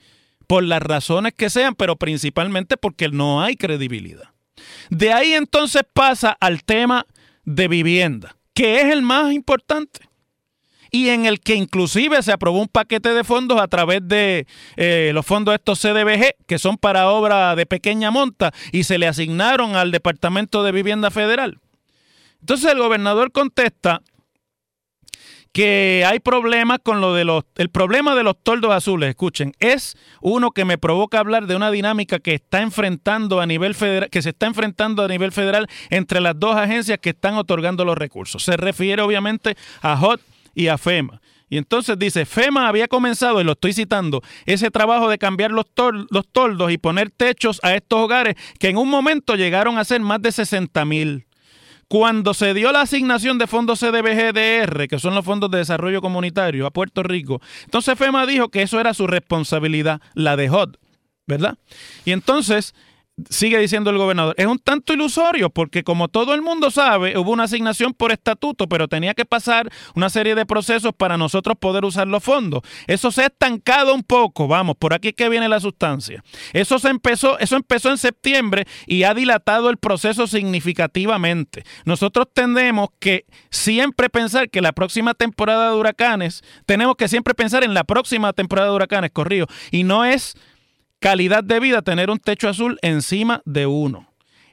por 0.48 0.64
las 0.64 0.82
razones 0.82 1.34
que 1.34 1.50
sean, 1.50 1.76
pero 1.76 1.98
principalmente 1.98 2.78
porque 2.78 3.10
no 3.10 3.42
hay 3.42 3.56
credibilidad. 3.56 4.32
De 4.90 5.14
ahí 5.14 5.34
entonces 5.34 5.84
pasa 5.94 6.36
al 6.40 6.64
tema 6.64 7.06
de 7.44 7.68
vivienda, 7.68 8.38
que 8.54 8.82
es 8.82 8.86
el 8.86 9.02
más 9.02 9.32
importante 9.34 10.08
y 10.92 11.10
en 11.10 11.26
el 11.26 11.40
que 11.40 11.56
inclusive 11.56 12.22
se 12.24 12.32
aprobó 12.32 12.62
un 12.62 12.68
paquete 12.68 13.14
de 13.14 13.24
fondos 13.24 13.60
a 13.60 13.68
través 13.68 14.08
de 14.08 14.48
eh, 14.76 15.12
los 15.14 15.26
fondos 15.26 15.54
estos 15.54 15.80
CDBG, 15.80 16.36
que 16.46 16.60
son 16.60 16.78
para 16.78 17.10
obra 17.10 17.56
de 17.56 17.66
pequeña 17.66 18.12
monta, 18.12 18.54
y 18.72 18.84
se 18.84 18.98
le 18.98 19.08
asignaron 19.08 19.76
al 19.76 19.92
Departamento 19.92 20.64
de 20.64 20.72
Vivienda 20.72 21.12
Federal. 21.12 21.60
Entonces 22.40 22.72
el 22.72 22.80
gobernador 22.80 23.32
contesta 23.32 24.02
que 25.58 26.06
hay 26.06 26.20
problemas 26.20 26.78
con 26.84 27.02
lo 27.02 27.16
de 27.16 27.26
los... 27.26 27.44
El 27.56 27.70
problema 27.70 28.14
de 28.14 28.22
los 28.22 28.36
toldos 28.44 28.72
azules, 28.72 29.10
escuchen, 29.10 29.54
es 29.60 29.98
uno 30.22 30.52
que 30.52 30.66
me 30.66 30.78
provoca 30.78 31.18
hablar 31.18 31.48
de 31.48 31.56
una 31.56 31.72
dinámica 31.72 32.20
que 32.20 32.36
está 32.36 32.62
enfrentando 32.62 33.42
a 33.42 33.48
nivel 33.48 33.74
federal, 33.74 34.08
que 34.12 34.22
se 34.22 34.30
está 34.30 34.46
enfrentando 34.46 35.04
a 35.04 35.08
nivel 35.08 35.32
federal 35.32 35.66
entre 35.90 36.22
las 36.22 36.40
dos 36.40 36.56
agencias 36.56 37.00
que 37.00 37.10
están 37.10 37.38
otorgando 37.38 37.86
los 37.86 37.98
recursos. 37.98 38.44
Se 38.44 38.56
refiere 38.56 39.02
obviamente 39.02 39.58
a 39.82 40.00
HOT 40.00 40.22
y 40.54 40.68
a 40.68 40.78
FEMA. 40.78 41.22
Y 41.50 41.58
entonces 41.58 41.98
dice, 41.98 42.28
FEMA 42.28 42.68
había 42.68 42.88
comenzado, 42.88 43.42
y 43.42 43.44
lo 43.44 43.54
estoy 43.54 43.74
citando, 43.74 44.22
ese 44.46 44.70
trabajo 44.70 45.10
de 45.10 45.18
cambiar 45.18 45.50
los, 45.50 45.66
los 46.12 46.28
toldos 46.28 46.72
y 46.72 46.78
poner 46.78 47.10
techos 47.10 47.60
a 47.64 47.74
estos 47.74 48.00
hogares 48.00 48.36
que 48.60 48.70
en 48.70 48.78
un 48.78 48.90
momento 48.90 49.36
llegaron 49.36 49.80
a 49.80 49.86
ser 49.86 50.02
más 50.02 50.22
de 50.22 50.32
60 50.32 50.86
mil. 50.86 51.27
Cuando 51.88 52.34
se 52.34 52.54
dio 52.54 52.72
la 52.72 52.82
asignación 52.82 53.38
de 53.38 53.48
fondos 53.48 53.80
CDBGDR, 53.80 54.88
que 54.88 55.00
son 55.00 55.16
los 55.16 55.24
fondos 55.24 55.50
de 55.50 55.60
desarrollo 55.60 56.02
comunitario, 56.02 56.66
a 56.66 56.72
Puerto 56.72 57.02
Rico, 57.02 57.42
entonces 57.64 57.98
FEMA 57.98 58.26
dijo 58.26 58.50
que 58.50 58.62
eso 58.62 58.80
era 58.80 58.94
su 58.94 59.08
responsabilidad, 59.08 60.02
la 60.14 60.36
de 60.36 60.50
HOT, 60.50 60.78
¿verdad? 61.28 61.58
Y 62.04 62.12
entonces 62.12 62.76
sigue 63.30 63.58
diciendo 63.60 63.90
el 63.90 63.98
gobernador, 63.98 64.36
es 64.38 64.46
un 64.46 64.60
tanto 64.60 64.94
ilusorio 64.94 65.50
porque 65.50 65.84
como 65.84 66.08
todo 66.08 66.34
el 66.34 66.42
mundo 66.42 66.72
sabe, 66.72 67.18
hubo 67.18 67.32
una 67.32 67.44
asignación 67.44 67.94
por 67.94 68.12
estatuto, 68.12 68.68
pero 68.68 68.88
tenía 68.88 69.14
que 69.14 69.26
pasar 69.26 69.70
una 69.96 70.10
serie 70.10 70.36
de 70.36 70.46
procesos 70.46 70.94
para 70.96 71.18
nosotros 71.18 71.58
poder 71.60 71.86
usar 71.86 72.08
los 72.08 72.24
fondos. 72.24 72.62
Eso 72.86 73.12
se 73.12 73.24
ha 73.24 73.28
estancado 73.28 73.94
un 73.94 74.04
poco, 74.04 74.48
vamos, 74.48 74.76
por 74.78 74.94
aquí 74.94 75.14
que 75.14 75.30
viene 75.30 75.50
la 75.50 75.60
sustancia. 75.60 76.24
Eso 76.54 76.80
se 76.80 76.90
empezó, 76.90 77.40
eso 77.40 77.56
empezó 77.56 77.90
en 77.90 77.98
septiembre 77.98 78.66
y 78.86 79.04
ha 79.04 79.14
dilatado 79.14 79.70
el 79.70 79.78
proceso 79.78 80.28
significativamente. 80.28 81.64
Nosotros 81.86 82.28
tenemos 82.34 82.90
que 83.00 83.26
siempre 83.50 84.10
pensar 84.10 84.50
que 84.50 84.62
la 84.62 84.74
próxima 84.74 85.14
temporada 85.14 85.72
de 85.72 85.78
huracanes, 85.78 86.44
tenemos 86.66 86.96
que 86.96 87.08
siempre 87.08 87.34
pensar 87.34 87.64
en 87.64 87.74
la 87.74 87.84
próxima 87.84 88.34
temporada 88.34 88.70
de 88.70 88.76
huracanes, 88.76 89.12
corrido, 89.12 89.48
y 89.72 89.84
no 89.84 90.06
es 90.06 90.36
calidad 91.00 91.44
de 91.44 91.60
vida 91.60 91.82
tener 91.82 92.10
un 92.10 92.20
techo 92.20 92.50
azul 92.50 92.78
encima 92.82 93.42
de 93.46 93.66
uno. 93.66 94.08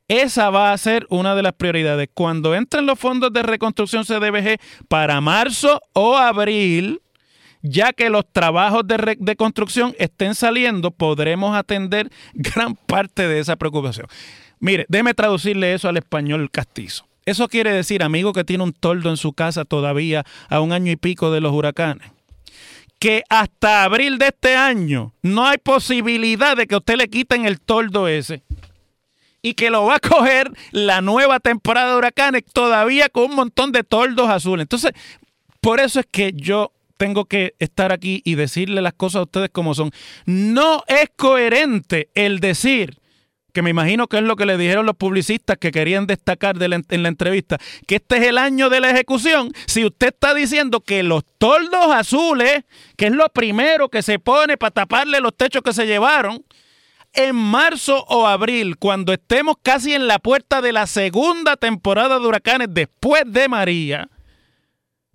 Esa 0.08 0.50
va 0.50 0.72
a 0.72 0.78
ser 0.78 1.06
una 1.08 1.34
de 1.34 1.42
las 1.42 1.54
prioridades. 1.54 2.08
Cuando 2.12 2.54
entren 2.54 2.84
los 2.84 2.98
fondos 2.98 3.32
de 3.32 3.42
reconstrucción 3.42 4.04
CDBG 4.04 4.58
para 4.88 5.20
marzo 5.22 5.80
o 5.94 6.16
abril, 6.16 7.00
ya 7.62 7.94
que 7.94 8.10
los 8.10 8.30
trabajos 8.30 8.86
de, 8.86 9.16
de, 9.18 9.36
construcción 9.36 9.94
estén 9.98 10.34
saliendo, 10.34 10.90
podremos 10.90 11.56
atender 11.56 12.10
gran 12.34 12.74
parte 12.74 13.26
de 13.26 13.40
esa 13.40 13.56
preocupación. 13.56 14.06
Mire, 14.60 14.84
déjeme 14.88 15.14
traducirle 15.14 15.72
eso 15.72 15.88
al 15.88 15.96
español 15.96 16.50
castizo. 16.50 17.06
Eso 17.24 17.48
quiere 17.48 17.72
decir, 17.72 18.02
amigo 18.02 18.34
que 18.34 18.44
tiene 18.44 18.64
un 18.64 18.74
toldo 18.74 19.08
en 19.08 19.16
su 19.16 19.32
casa 19.32 19.64
todavía 19.64 20.24
a 20.50 20.60
un 20.60 20.72
año 20.72 20.92
y 20.92 20.96
pico 20.96 21.30
de 21.30 21.40
los 21.40 21.54
huracanes 21.54 22.13
que 23.04 23.22
hasta 23.28 23.84
abril 23.84 24.16
de 24.16 24.28
este 24.28 24.56
año 24.56 25.12
no 25.20 25.44
hay 25.46 25.58
posibilidad 25.58 26.56
de 26.56 26.66
que 26.66 26.76
usted 26.76 26.96
le 26.96 27.10
quiten 27.10 27.44
el 27.44 27.60
toldo 27.60 28.08
ese. 28.08 28.42
Y 29.42 29.52
que 29.52 29.68
lo 29.68 29.84
va 29.84 29.96
a 29.96 30.00
coger 30.08 30.50
la 30.70 31.02
nueva 31.02 31.38
temporada 31.38 31.90
de 31.90 31.98
huracanes 31.98 32.44
todavía 32.50 33.10
con 33.10 33.24
un 33.24 33.36
montón 33.36 33.72
de 33.72 33.84
toldos 33.84 34.30
azules. 34.30 34.64
Entonces, 34.64 34.92
por 35.60 35.80
eso 35.80 36.00
es 36.00 36.06
que 36.10 36.32
yo 36.34 36.72
tengo 36.96 37.26
que 37.26 37.54
estar 37.58 37.92
aquí 37.92 38.22
y 38.24 38.36
decirle 38.36 38.80
las 38.80 38.94
cosas 38.94 39.16
a 39.20 39.24
ustedes 39.24 39.50
como 39.50 39.74
son. 39.74 39.90
No 40.24 40.82
es 40.86 41.10
coherente 41.14 42.08
el 42.14 42.40
decir 42.40 42.96
que 43.54 43.62
me 43.62 43.70
imagino 43.70 44.08
que 44.08 44.18
es 44.18 44.24
lo 44.24 44.36
que 44.36 44.44
le 44.44 44.58
dijeron 44.58 44.84
los 44.84 44.96
publicistas 44.96 45.56
que 45.56 45.70
querían 45.70 46.06
destacar 46.06 46.56
en 46.60 47.02
la 47.02 47.08
entrevista, 47.08 47.56
que 47.86 47.94
este 47.96 48.16
es 48.18 48.24
el 48.24 48.36
año 48.36 48.68
de 48.68 48.80
la 48.80 48.90
ejecución, 48.90 49.52
si 49.66 49.84
usted 49.84 50.08
está 50.08 50.34
diciendo 50.34 50.80
que 50.80 51.04
los 51.04 51.22
toldos 51.38 51.86
azules, 51.94 52.64
que 52.96 53.06
es 53.06 53.12
lo 53.12 53.28
primero 53.28 53.88
que 53.88 54.02
se 54.02 54.18
pone 54.18 54.56
para 54.56 54.72
taparle 54.72 55.20
los 55.20 55.36
techos 55.36 55.62
que 55.62 55.72
se 55.72 55.86
llevaron, 55.86 56.44
en 57.12 57.36
marzo 57.36 58.04
o 58.08 58.26
abril, 58.26 58.76
cuando 58.76 59.12
estemos 59.12 59.54
casi 59.62 59.94
en 59.94 60.08
la 60.08 60.18
puerta 60.18 60.60
de 60.60 60.72
la 60.72 60.88
segunda 60.88 61.56
temporada 61.56 62.18
de 62.18 62.26
huracanes 62.26 62.68
después 62.72 63.22
de 63.24 63.48
María, 63.48 64.10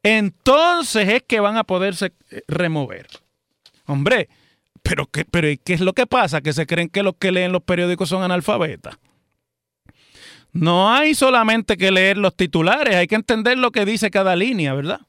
entonces 0.01 1.09
es 1.09 1.23
que 1.23 1.41
van 1.41 1.57
a 1.57 1.65
poderse 1.65 2.13
eh, 2.31 2.43
remover. 2.47 3.05
Hombre, 3.85 4.29
pero 4.83 5.07
¿qué, 5.07 5.25
pero 5.25 5.47
¿qué 5.63 5.73
es 5.73 5.81
lo 5.81 5.93
que 5.93 6.07
pasa? 6.07 6.41
Que 6.41 6.53
se 6.53 6.65
creen 6.65 6.89
que 6.89 7.03
los 7.03 7.15
que 7.17 7.31
leen 7.31 7.51
los 7.51 7.63
periódicos 7.63 8.09
son 8.09 8.23
analfabetas. 8.23 8.97
No 10.51 10.91
hay 10.91 11.13
solamente 11.13 11.77
que 11.77 11.91
leer 11.91 12.17
los 12.17 12.35
titulares, 12.35 12.95
hay 12.95 13.07
que 13.07 13.15
entender 13.15 13.57
lo 13.57 13.71
que 13.71 13.85
dice 13.85 14.09
cada 14.09 14.35
línea, 14.35 14.73
¿verdad? 14.73 15.01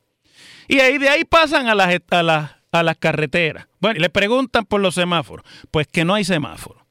Y 0.69 0.81
ahí 0.81 0.99
de 0.99 1.09
ahí 1.09 1.25
pasan 1.25 1.69
a 1.69 1.75
las, 1.75 2.01
a 2.11 2.23
las, 2.23 2.51
a 2.71 2.83
las 2.83 2.97
carreteras. 2.97 3.67
Bueno, 3.81 3.99
y 3.99 4.01
le 4.01 4.11
preguntan 4.11 4.65
por 4.65 4.81
los 4.81 4.95
semáforos. 4.95 5.45
Pues 5.71 5.89
que 5.89 6.05
no 6.05 6.15
hay 6.15 6.25
semáforos. 6.25 6.83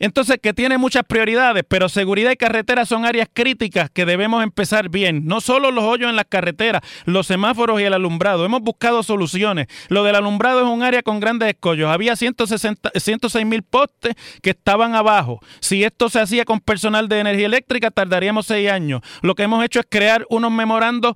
Entonces, 0.00 0.38
que 0.42 0.54
tiene 0.54 0.78
muchas 0.78 1.04
prioridades, 1.04 1.62
pero 1.68 1.88
seguridad 1.90 2.30
y 2.30 2.36
carretera 2.36 2.86
son 2.86 3.04
áreas 3.04 3.28
críticas 3.32 3.90
que 3.90 4.06
debemos 4.06 4.42
empezar 4.42 4.88
bien. 4.88 5.26
No 5.26 5.42
solo 5.42 5.70
los 5.70 5.84
hoyos 5.84 6.08
en 6.08 6.16
las 6.16 6.24
carreteras, 6.24 6.80
los 7.04 7.26
semáforos 7.26 7.80
y 7.80 7.84
el 7.84 7.92
alumbrado. 7.92 8.46
Hemos 8.46 8.62
buscado 8.62 9.02
soluciones. 9.02 9.66
Lo 9.88 10.02
del 10.02 10.16
alumbrado 10.16 10.60
es 10.60 10.66
un 10.66 10.82
área 10.82 11.02
con 11.02 11.20
grandes 11.20 11.50
escollos. 11.50 11.90
Había 11.90 12.16
160, 12.16 12.92
106 12.94 13.46
mil 13.46 13.62
postes 13.62 14.14
que 14.42 14.50
estaban 14.50 14.94
abajo. 14.94 15.40
Si 15.60 15.84
esto 15.84 16.08
se 16.08 16.18
hacía 16.18 16.46
con 16.46 16.60
personal 16.60 17.06
de 17.06 17.20
energía 17.20 17.46
eléctrica, 17.46 17.90
tardaríamos 17.90 18.46
seis 18.46 18.70
años. 18.70 19.02
Lo 19.20 19.34
que 19.34 19.42
hemos 19.42 19.62
hecho 19.62 19.80
es 19.80 19.86
crear 19.86 20.26
unos 20.30 20.50
memorandos, 20.50 21.14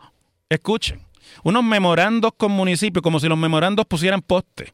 escuchen, 0.50 1.00
unos 1.42 1.64
memorandos 1.64 2.32
con 2.36 2.52
municipios, 2.52 3.02
como 3.02 3.18
si 3.18 3.28
los 3.28 3.38
memorandos 3.38 3.86
pusieran 3.86 4.20
postes. 4.20 4.72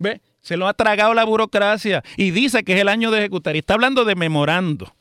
¿Ve? 0.00 0.20
Se 0.40 0.56
lo 0.56 0.66
ha 0.68 0.74
tragado 0.74 1.14
la 1.14 1.24
burocracia 1.24 2.02
y 2.16 2.30
dice 2.30 2.64
que 2.64 2.74
es 2.74 2.80
el 2.80 2.88
año 2.88 3.10
de 3.10 3.18
ejecutar. 3.18 3.56
Y 3.56 3.60
está 3.60 3.74
hablando 3.74 4.04
de 4.04 4.14
memorando. 4.14 4.94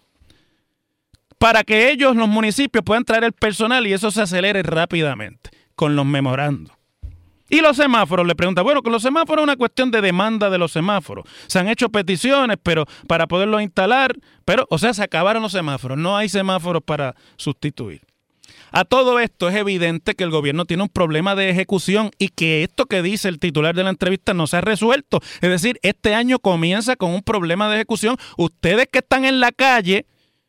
Para 1.37 1.63
que 1.63 1.91
ellos, 1.91 2.15
los 2.15 2.27
municipios, 2.27 2.83
puedan 2.83 3.05
traer 3.05 3.23
el 3.23 3.31
personal 3.31 3.87
y 3.87 3.93
eso 3.93 4.11
se 4.11 4.21
acelere 4.21 4.61
rápidamente 4.61 5.51
con 5.75 5.95
los 5.95 6.05
memorandos. 6.05 6.73
Y 7.49 7.61
los 7.61 7.77
semáforos, 7.77 8.27
le 8.27 8.35
pregunta, 8.35 8.61
bueno, 8.61 8.83
que 8.83 8.91
los 8.91 9.01
semáforos 9.01 9.41
es 9.41 9.43
una 9.43 9.55
cuestión 9.55 9.89
de 9.89 10.01
demanda 10.01 10.49
de 10.49 10.57
los 10.57 10.71
semáforos. 10.71 11.25
Se 11.47 11.57
han 11.57 11.67
hecho 11.67 11.89
peticiones, 11.89 12.57
pero 12.61 12.85
para 13.07 13.27
poderlos 13.27 13.61
instalar, 13.61 14.15
pero, 14.45 14.67
o 14.69 14.77
sea, 14.77 14.93
se 14.93 15.01
acabaron 15.01 15.41
los 15.41 15.51
semáforos. 15.51 15.97
No 15.97 16.15
hay 16.15 16.29
semáforos 16.29 16.83
para 16.83 17.15
sustituir. 17.37 18.01
A 18.71 18.85
todo 18.85 19.19
esto 19.19 19.49
es 19.49 19.55
evidente 19.55 20.15
que 20.15 20.23
el 20.23 20.29
gobierno 20.29 20.65
tiene 20.65 20.83
un 20.83 20.89
problema 20.89 21.35
de 21.35 21.49
ejecución 21.49 22.11
y 22.17 22.29
que 22.29 22.63
esto 22.63 22.85
que 22.85 23.01
dice 23.01 23.29
el 23.29 23.39
titular 23.39 23.75
de 23.75 23.83
la 23.83 23.89
entrevista 23.89 24.33
no 24.33 24.47
se 24.47 24.57
ha 24.57 24.61
resuelto. 24.61 25.19
Es 25.41 25.49
decir, 25.49 25.79
este 25.81 26.15
año 26.15 26.39
comienza 26.39 26.95
con 26.95 27.11
un 27.11 27.21
problema 27.21 27.69
de 27.69 27.75
ejecución. 27.75 28.17
Ustedes 28.37 28.87
que 28.91 28.99
están 28.99 29.25
en 29.25 29.39
la 29.39 29.51
calle 29.51 30.05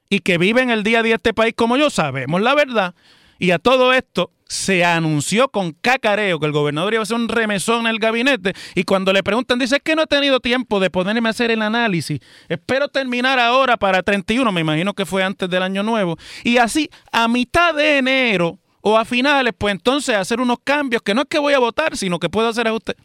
y 0.09 0.21
que 0.21 0.39
viven 0.39 0.71
el 0.71 0.83
día 0.83 1.00
a 1.00 1.03
día 1.03 1.12
de 1.12 1.17
este 1.17 1.35
país 1.35 1.55
como 1.57 1.77
yo, 1.77 1.89
sabemos 1.91 2.41
la 2.41 2.55
verdad. 2.55 2.95
Y 3.39 3.53
a 3.53 3.59
todo 3.59 3.93
esto 3.93 4.31
se 4.50 4.85
anunció 4.85 5.49
con 5.49 5.71
cacareo 5.71 6.40
que 6.40 6.47
el 6.47 6.50
gobernador 6.50 6.92
iba 6.95 7.02
a 7.02 7.04
hacer 7.04 7.16
un 7.16 7.28
remesón 7.28 7.83
en 7.83 7.87
el 7.87 8.00
gabinete 8.00 8.52
y 8.75 8.83
cuando 8.83 9.12
le 9.12 9.23
preguntan 9.23 9.61
dice 9.61 9.78
que 9.78 9.95
no 9.95 10.02
he 10.02 10.07
tenido 10.09 10.40
tiempo 10.40 10.80
de 10.80 10.90
ponerme 10.90 11.28
a 11.28 11.30
hacer 11.30 11.52
el 11.52 11.62
análisis. 11.62 12.19
Espero 12.49 12.88
terminar 12.88 13.38
ahora 13.38 13.76
para 13.76 14.02
31, 14.02 14.50
me 14.50 14.62
imagino 14.62 14.92
que 14.92 15.07
fue 15.07 15.23
antes 15.23 15.49
del 15.49 15.62
año 15.62 15.85
nuevo. 15.85 16.19
Y 16.42 16.57
así 16.57 16.90
a 17.12 17.28
mitad 17.28 17.76
de 17.76 17.99
enero 17.99 18.59
o 18.80 18.99
a 18.99 19.04
finales, 19.04 19.54
pues 19.57 19.71
entonces 19.71 20.16
hacer 20.16 20.40
unos 20.40 20.59
cambios 20.64 21.02
que 21.02 21.14
no 21.14 21.21
es 21.21 21.28
que 21.28 21.38
voy 21.38 21.54
a 21.54 21.61
votar, 21.61 21.97
sino 21.97 22.19
que 22.19 22.28
puedo 22.28 22.49
hacer 22.49 22.66
a 22.66 22.75
usted. 22.75 22.97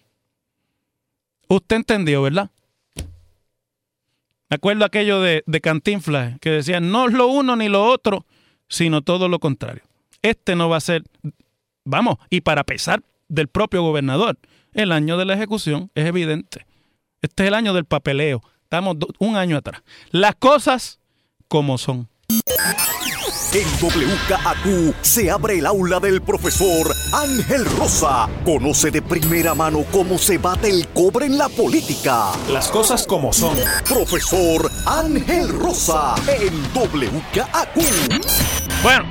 Usted 1.47 1.75
entendió, 1.75 2.23
¿verdad? 2.23 2.49
Me 4.49 4.55
acuerdo 4.55 4.83
aquello 4.83 5.21
de, 5.21 5.43
de 5.45 5.61
Cantinflas 5.61 6.39
que 6.39 6.49
decía 6.49 6.79
no 6.79 7.07
es 7.07 7.13
lo 7.13 7.27
uno 7.27 7.55
ni 7.55 7.69
lo 7.69 7.85
otro, 7.85 8.25
sino 8.67 9.03
todo 9.03 9.29
lo 9.29 9.37
contrario 9.37 9.83
este 10.29 10.55
no 10.55 10.69
va 10.69 10.77
a 10.77 10.81
ser, 10.81 11.03
vamos, 11.83 12.17
y 12.29 12.41
para 12.41 12.63
pesar 12.63 13.03
del 13.27 13.47
propio 13.47 13.81
gobernador, 13.81 14.37
el 14.73 14.91
año 14.91 15.17
de 15.17 15.25
la 15.25 15.33
ejecución 15.33 15.91
es 15.95 16.05
evidente. 16.05 16.65
Este 17.21 17.43
es 17.43 17.47
el 17.47 17.53
año 17.53 17.73
del 17.73 17.85
papeleo. 17.85 18.41
Estamos 18.63 18.97
un 19.19 19.37
año 19.37 19.57
atrás. 19.57 19.81
Las 20.11 20.35
cosas 20.35 20.99
como 21.47 21.77
son. 21.77 22.09
En 23.53 23.67
WKAQ 23.81 24.93
se 25.01 25.31
abre 25.31 25.59
el 25.59 25.65
aula 25.65 26.01
del 26.01 26.21
profesor 26.21 26.93
Ángel 27.13 27.63
Rosa. 27.77 28.27
Conoce 28.43 28.91
de 28.91 29.01
primera 29.01 29.55
mano 29.55 29.85
cómo 29.93 30.17
se 30.17 30.37
bate 30.37 30.69
el 30.69 30.85
cobre 30.89 31.27
en 31.27 31.37
la 31.37 31.47
política. 31.47 32.31
Las 32.49 32.67
cosas 32.67 33.07
como 33.07 33.31
son. 33.31 33.55
Profesor 33.87 34.69
Ángel 34.85 35.47
Rosa 35.47 36.15
en 36.27 36.53
WKAQ. 36.73 37.77
Bueno, 38.83 39.07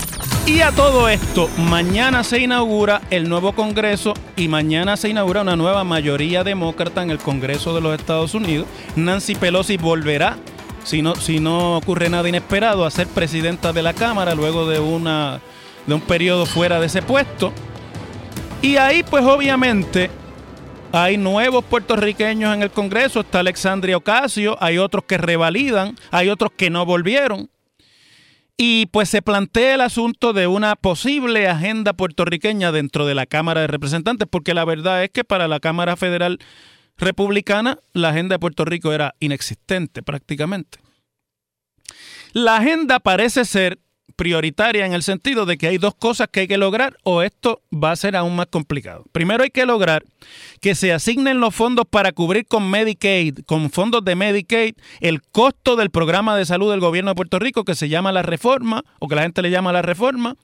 y 0.47 0.61
a 0.61 0.73
todo 0.73 1.09
esto, 1.09 1.49
mañana 1.57 2.23
se 2.23 2.41
inaugura 2.41 3.01
el 3.11 3.29
nuevo 3.29 3.53
Congreso 3.53 4.15
y 4.37 4.49
mañana 4.49 4.97
se 4.97 5.09
inaugura 5.09 5.41
una 5.43 5.57
nueva 5.57 5.85
mayoría 5.85 6.45
demócrata 6.45 7.03
en 7.03 7.11
el 7.11 7.19
Congreso 7.19 7.75
de 7.75 7.81
los 7.81 7.99
Estados 7.99 8.35
Unidos. 8.35 8.67
Nancy 8.95 9.35
Pelosi 9.35 9.77
volverá, 9.79 10.37
si 10.85 11.01
no, 11.01 11.15
si 11.15 11.41
no 11.41 11.79
ocurre 11.79 12.11
nada 12.11 12.29
inesperado, 12.29 12.85
a 12.85 12.90
ser 12.90 13.07
presidenta 13.07 13.73
de 13.73 13.83
la 13.83 13.95
Cámara 13.95 14.35
luego 14.35 14.68
de, 14.68 14.81
una, 14.81 15.40
de 15.87 15.95
un 15.95 16.01
periodo 16.03 16.45
fuera 16.45 16.79
de 16.79 16.87
ese 16.87 17.01
puesto. 17.01 17.53
Y 18.61 18.77
ahí 18.77 19.03
pues 19.03 19.25
obviamente 19.25 20.11
hay 20.92 21.16
nuevos 21.16 21.64
puertorriqueños 21.64 22.55
en 22.55 22.62
el 22.62 22.71
Congreso, 22.71 23.21
está 23.21 23.40
Alexandria 23.40 23.97
Ocasio, 23.97 24.57
hay 24.61 24.79
otros 24.79 25.05
que 25.05 25.16
revalidan, 25.16 25.97
hay 26.11 26.29
otros 26.29 26.53
que 26.57 26.71
no 26.71 26.85
volvieron. 26.85 27.49
Y 28.57 28.87
pues 28.87 29.09
se 29.09 29.21
plantea 29.21 29.75
el 29.75 29.81
asunto 29.81 30.33
de 30.33 30.47
una 30.47 30.77
posible 30.77 31.49
agenda 31.49 31.93
puertorriqueña 31.93 32.71
dentro 32.71 33.05
de 33.05 33.14
la 33.14 33.27
Cámara 33.27 33.62
de 33.62 33.67
Representantes, 33.67 34.29
porque 34.31 34.55
la 34.55 34.64
verdad 34.64 35.03
es 35.03 35.11
que 35.11 35.25
para 35.25 35.49
la 35.49 35.59
Cámara 35.59 35.97
Federal 35.97 36.38
Republicana 36.97 37.79
la 37.93 38.11
agenda 38.11 38.37
de 38.37 38.38
Puerto 38.38 38.64
Rico 38.64 38.93
era 38.93 39.14
inexistente 39.19 40.03
prácticamente. 40.03 40.79
La 42.33 42.57
agenda 42.57 43.01
parece 43.01 43.45
ser 43.45 43.81
prioritaria 44.14 44.87
en 44.87 44.92
el 44.92 45.03
sentido 45.03 45.46
de 45.46 45.59
que 45.59 45.66
hay 45.66 45.79
dos 45.79 45.94
cosas 45.94 46.29
que 46.31 46.40
hay 46.40 46.48
que 46.48 46.59
lograr 46.59 46.96
o 47.03 47.22
esto 47.22 47.61
va 47.72 47.92
a 47.92 47.96
ser 47.96 48.16
aún 48.16 48.37
más 48.37 48.46
complicado. 48.46 49.05
Primero 49.12 49.44
hay 49.44 49.50
que 49.50 49.66
lograr 49.66 50.05
que 50.61 50.74
se 50.74 50.92
asignen 50.92 51.40
los 51.40 51.55
fondos 51.55 51.87
para 51.88 52.12
cubrir 52.12 52.46
con 52.46 52.70
Medicaid, 52.70 53.40
con 53.46 53.70
fondos 53.70 54.05
de 54.05 54.14
Medicaid, 54.14 54.74
el 55.00 55.22
costo 55.22 55.77
del 55.77 55.90
programa 55.90 56.37
de 56.37 56.46
salud 56.46 56.70
del 56.70 56.81
gobierno 56.81 57.11
de 57.11 57.16
Puerto 57.16 57.38
Rico 57.38 57.64
que 57.64 57.74
se 57.74 57.88
llama 57.88 58.12
la 58.12 58.22
reforma 58.22 58.85
o 58.98 59.09
que 59.09 59.14
la 59.14 59.22
gente 59.22 59.42
le 59.42 59.50
llama 59.50 59.72
la 59.72 59.83
reforma 59.83 60.37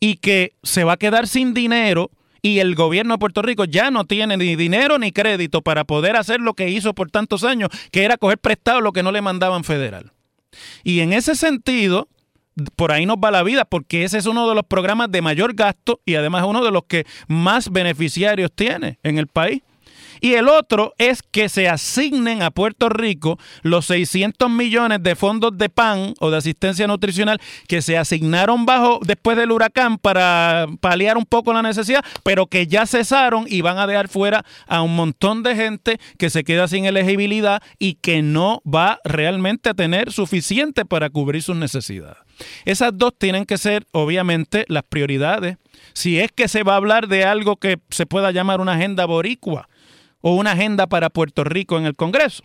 y 0.00 0.16
que 0.16 0.54
se 0.62 0.84
va 0.84 0.94
a 0.94 0.96
quedar 0.96 1.28
sin 1.28 1.54
dinero 1.54 2.10
y 2.42 2.58
el 2.58 2.74
gobierno 2.74 3.14
de 3.14 3.18
Puerto 3.18 3.40
Rico 3.40 3.64
ya 3.64 3.90
no 3.90 4.04
tiene 4.04 4.36
ni 4.36 4.56
dinero 4.56 4.98
ni 4.98 5.12
crédito 5.12 5.62
para 5.62 5.84
poder 5.84 6.16
hacer 6.16 6.40
lo 6.40 6.54
que 6.54 6.68
hizo 6.68 6.92
por 6.92 7.10
tantos 7.10 7.44
años, 7.44 7.70
que 7.92 8.02
era 8.02 8.16
coger 8.16 8.38
prestado 8.38 8.80
lo 8.80 8.92
que 8.92 9.04
no 9.04 9.12
le 9.12 9.22
mandaban 9.22 9.62
federal. 9.62 10.12
Y 10.82 11.00
en 11.00 11.12
ese 11.12 11.36
sentido, 11.36 12.08
por 12.76 12.92
ahí 12.92 13.06
nos 13.06 13.16
va 13.16 13.30
la 13.30 13.42
vida, 13.42 13.64
porque 13.64 14.04
ese 14.04 14.18
es 14.18 14.26
uno 14.26 14.48
de 14.48 14.54
los 14.54 14.64
programas 14.64 15.10
de 15.10 15.22
mayor 15.22 15.54
gasto 15.54 16.00
y 16.04 16.14
además 16.14 16.44
uno 16.46 16.64
de 16.64 16.70
los 16.70 16.84
que 16.84 17.06
más 17.28 17.70
beneficiarios 17.70 18.50
tiene 18.52 18.98
en 19.02 19.18
el 19.18 19.26
país. 19.26 19.62
Y 20.22 20.34
el 20.34 20.48
otro 20.48 20.94
es 20.98 21.20
que 21.20 21.48
se 21.48 21.68
asignen 21.68 22.42
a 22.42 22.52
Puerto 22.52 22.88
Rico 22.88 23.40
los 23.62 23.86
600 23.86 24.48
millones 24.48 25.02
de 25.02 25.16
fondos 25.16 25.58
de 25.58 25.68
PAN 25.68 26.14
o 26.20 26.30
de 26.30 26.36
asistencia 26.36 26.86
nutricional 26.86 27.40
que 27.66 27.82
se 27.82 27.98
asignaron 27.98 28.64
bajo 28.64 29.00
después 29.02 29.36
del 29.36 29.50
huracán 29.50 29.98
para 29.98 30.68
paliar 30.80 31.18
un 31.18 31.26
poco 31.26 31.52
la 31.52 31.60
necesidad, 31.60 32.04
pero 32.22 32.46
que 32.46 32.68
ya 32.68 32.86
cesaron 32.86 33.46
y 33.48 33.62
van 33.62 33.78
a 33.78 33.88
dejar 33.88 34.06
fuera 34.06 34.44
a 34.68 34.82
un 34.82 34.94
montón 34.94 35.42
de 35.42 35.56
gente 35.56 35.98
que 36.18 36.30
se 36.30 36.44
queda 36.44 36.68
sin 36.68 36.84
elegibilidad 36.84 37.60
y 37.80 37.94
que 37.94 38.22
no 38.22 38.62
va 38.64 39.00
realmente 39.02 39.70
a 39.70 39.74
tener 39.74 40.12
suficiente 40.12 40.84
para 40.84 41.10
cubrir 41.10 41.42
sus 41.42 41.56
necesidades. 41.56 42.18
Esas 42.64 42.96
dos 42.96 43.12
tienen 43.18 43.44
que 43.44 43.58
ser, 43.58 43.86
obviamente, 43.90 44.66
las 44.68 44.84
prioridades. 44.84 45.56
Si 45.94 46.20
es 46.20 46.30
que 46.30 46.46
se 46.46 46.62
va 46.62 46.74
a 46.74 46.76
hablar 46.76 47.08
de 47.08 47.24
algo 47.24 47.56
que 47.56 47.78
se 47.90 48.06
pueda 48.06 48.30
llamar 48.30 48.60
una 48.60 48.74
agenda 48.74 49.04
boricua 49.04 49.68
o 50.22 50.34
una 50.34 50.52
agenda 50.52 50.86
para 50.86 51.10
Puerto 51.10 51.44
Rico 51.44 51.76
en 51.78 51.84
el 51.84 51.94
Congreso. 51.94 52.44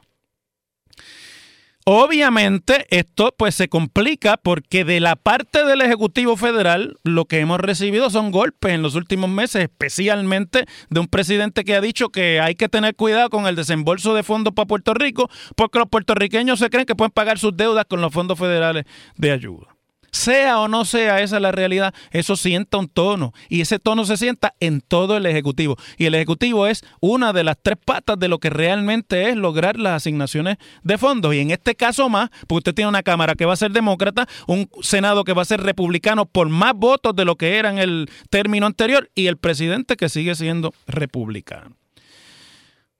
Obviamente 1.89 2.85
esto 2.89 3.33
pues 3.37 3.55
se 3.55 3.69
complica 3.69 4.35
porque 4.35 4.83
de 4.83 4.99
la 4.99 5.15
parte 5.15 5.63
del 5.63 5.79
Ejecutivo 5.79 6.35
Federal 6.35 6.97
lo 7.03 7.23
que 7.23 7.39
hemos 7.39 7.61
recibido 7.61 8.09
son 8.09 8.29
golpes 8.31 8.73
en 8.73 8.81
los 8.81 8.95
últimos 8.95 9.29
meses, 9.29 9.63
especialmente 9.63 10.65
de 10.89 10.99
un 10.99 11.07
presidente 11.07 11.63
que 11.63 11.75
ha 11.75 11.79
dicho 11.79 12.09
que 12.09 12.41
hay 12.41 12.55
que 12.55 12.67
tener 12.67 12.93
cuidado 12.93 13.29
con 13.29 13.47
el 13.47 13.55
desembolso 13.55 14.13
de 14.13 14.23
fondos 14.23 14.53
para 14.53 14.67
Puerto 14.67 14.93
Rico 14.95 15.29
porque 15.55 15.79
los 15.79 15.87
puertorriqueños 15.87 16.59
se 16.59 16.69
creen 16.69 16.85
que 16.85 16.95
pueden 16.95 17.13
pagar 17.13 17.39
sus 17.39 17.55
deudas 17.55 17.85
con 17.85 18.01
los 18.01 18.11
fondos 18.11 18.37
federales 18.37 18.83
de 19.15 19.31
ayuda. 19.31 19.76
Sea 20.11 20.59
o 20.59 20.67
no 20.67 20.85
sea 20.85 21.21
esa 21.21 21.39
la 21.39 21.51
realidad, 21.51 21.93
eso 22.11 22.35
sienta 22.35 22.77
un 22.77 22.87
tono 22.87 23.33
y 23.49 23.61
ese 23.61 23.79
tono 23.79 24.05
se 24.05 24.17
sienta 24.17 24.53
en 24.59 24.81
todo 24.81 25.17
el 25.17 25.25
Ejecutivo. 25.25 25.77
Y 25.97 26.05
el 26.05 26.15
Ejecutivo 26.15 26.67
es 26.67 26.83
una 26.99 27.33
de 27.33 27.43
las 27.43 27.57
tres 27.61 27.77
patas 27.83 28.17
de 28.19 28.27
lo 28.27 28.39
que 28.39 28.49
realmente 28.49 29.29
es 29.29 29.35
lograr 29.35 29.77
las 29.77 29.97
asignaciones 29.97 30.57
de 30.83 30.97
fondos. 30.97 31.33
Y 31.33 31.39
en 31.39 31.51
este 31.51 31.75
caso 31.75 32.09
más, 32.09 32.29
porque 32.47 32.59
usted 32.59 32.73
tiene 32.73 32.89
una 32.89 33.03
Cámara 33.03 33.35
que 33.35 33.45
va 33.45 33.53
a 33.53 33.57
ser 33.57 33.71
demócrata, 33.71 34.27
un 34.47 34.69
Senado 34.81 35.23
que 35.23 35.33
va 35.33 35.41
a 35.41 35.45
ser 35.45 35.61
republicano 35.61 36.25
por 36.25 36.49
más 36.49 36.73
votos 36.75 37.15
de 37.15 37.25
lo 37.25 37.35
que 37.35 37.57
era 37.57 37.69
en 37.69 37.77
el 37.77 38.09
término 38.29 38.65
anterior 38.65 39.09
y 39.15 39.27
el 39.27 39.37
presidente 39.37 39.95
que 39.95 40.09
sigue 40.09 40.35
siendo 40.35 40.73
republicano. 40.87 41.75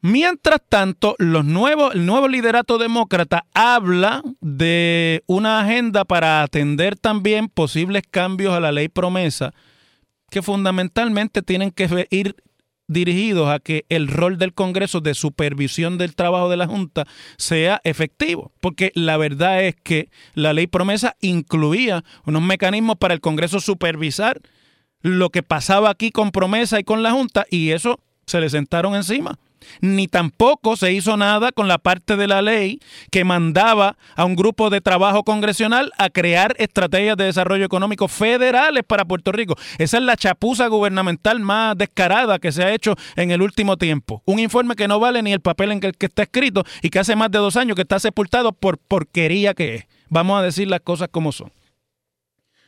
Mientras 0.02 0.62
tanto, 0.70 1.16
los 1.18 1.44
nuevos, 1.44 1.96
el 1.96 2.06
nuevo 2.06 2.28
liderato 2.28 2.78
demócrata 2.78 3.46
habla 3.54 4.22
de 4.42 5.24
una 5.26 5.60
agenda 5.60 6.06
para 6.06 6.44
atender 6.44 6.96
también 6.96 7.50
posibles 7.50 8.04
cambios 8.10 8.54
a 8.54 8.60
la 8.60 8.72
ley 8.72 8.90
promesa 8.90 9.54
que 10.30 10.42
fundamentalmente 10.42 11.42
tienen 11.42 11.72
que 11.72 12.08
ir 12.12 12.36
dirigidos 12.88 13.50
a 13.50 13.60
que 13.60 13.86
el 13.90 14.08
rol 14.08 14.38
del 14.38 14.54
Congreso 14.54 15.02
de 15.02 15.14
supervisión 15.14 15.98
del 15.98 16.16
trabajo 16.16 16.50
de 16.50 16.58
la 16.58 16.68
Junta 16.68 17.06
sea 17.38 17.82
efectivo, 17.84 18.52
porque 18.62 18.92
la 18.94 19.18
verdad 19.18 19.64
es 19.64 19.76
que 19.76 20.10
la 20.36 20.54
ley 20.54 20.68
promesa 20.68 21.16
incluía 21.20 22.04
unos 22.26 22.42
mecanismos 22.44 22.98
para 22.98 23.14
el 23.14 23.20
Congreso 23.20 23.60
supervisar 23.60 24.42
lo 25.02 25.32
que 25.32 25.44
pasaba 25.44 25.90
aquí 25.90 26.12
con 26.12 26.32
promesa 26.32 26.80
y 26.80 26.84
con 26.84 27.04
la 27.04 27.12
Junta 27.12 27.46
y 27.50 27.72
eso 27.72 28.00
se 28.26 28.40
le 28.40 28.50
sentaron 28.50 28.96
encima 28.96 29.40
ni 29.82 30.08
tampoco 30.08 30.76
se 30.76 30.94
hizo 30.94 31.18
nada 31.18 31.52
con 31.52 31.68
la 31.68 31.78
parte 31.78 32.16
de 32.16 32.28
la 32.28 32.42
ley 32.42 32.80
que 33.12 33.24
mandaba 33.24 33.98
a 34.16 34.26
un 34.26 34.36
grupo 34.36 34.70
de 34.70 34.82
trabajo 34.82 35.24
congresional 35.24 35.92
a 35.98 36.10
crear 36.10 36.56
estrategias 36.58 37.18
de 37.18 37.26
desarrollo 37.26 37.66
económico 37.66 38.08
federales 38.08 38.84
para 38.86 39.06
Puerto 39.06 39.32
Rico. 39.32 39.56
Esa 39.78 39.98
es 39.98 40.04
la 40.04 40.18
chapuza 40.18 40.68
gubernamental 40.68 41.40
más 41.40 41.78
descarada 41.78 42.40
que 42.40 42.52
se 42.52 42.64
ha 42.64 42.74
hecho 42.74 42.96
en 43.16 43.32
el 43.32 43.42
último 43.42 43.78
tiempo. 43.78 44.22
Un 44.26 44.40
informe 44.40 44.76
que 44.76 44.88
no 44.88 45.00
vale 45.00 45.22
ni 45.22 45.34
el 45.34 45.42
papel 45.42 45.72
en 45.72 45.84
el 45.84 45.98
que 45.98 46.08
está 46.08 46.24
escrito 46.24 46.64
y 46.82 46.90
que 46.90 47.00
hace 47.00 47.16
más 47.16 47.32
de 47.32 47.40
dos 47.40 47.56
años 47.56 47.76
que 47.76 47.82
está 47.82 48.00
sepultado 48.00 48.52
por 48.52 48.78
porquería 48.78 49.54
que 49.54 49.76
es. 49.76 49.88
Vamos 50.10 50.40
a 50.40 50.44
decir 50.44 50.68
las 50.68 50.82
cosas 50.82 51.10
como 51.12 51.32
son. 51.32 51.52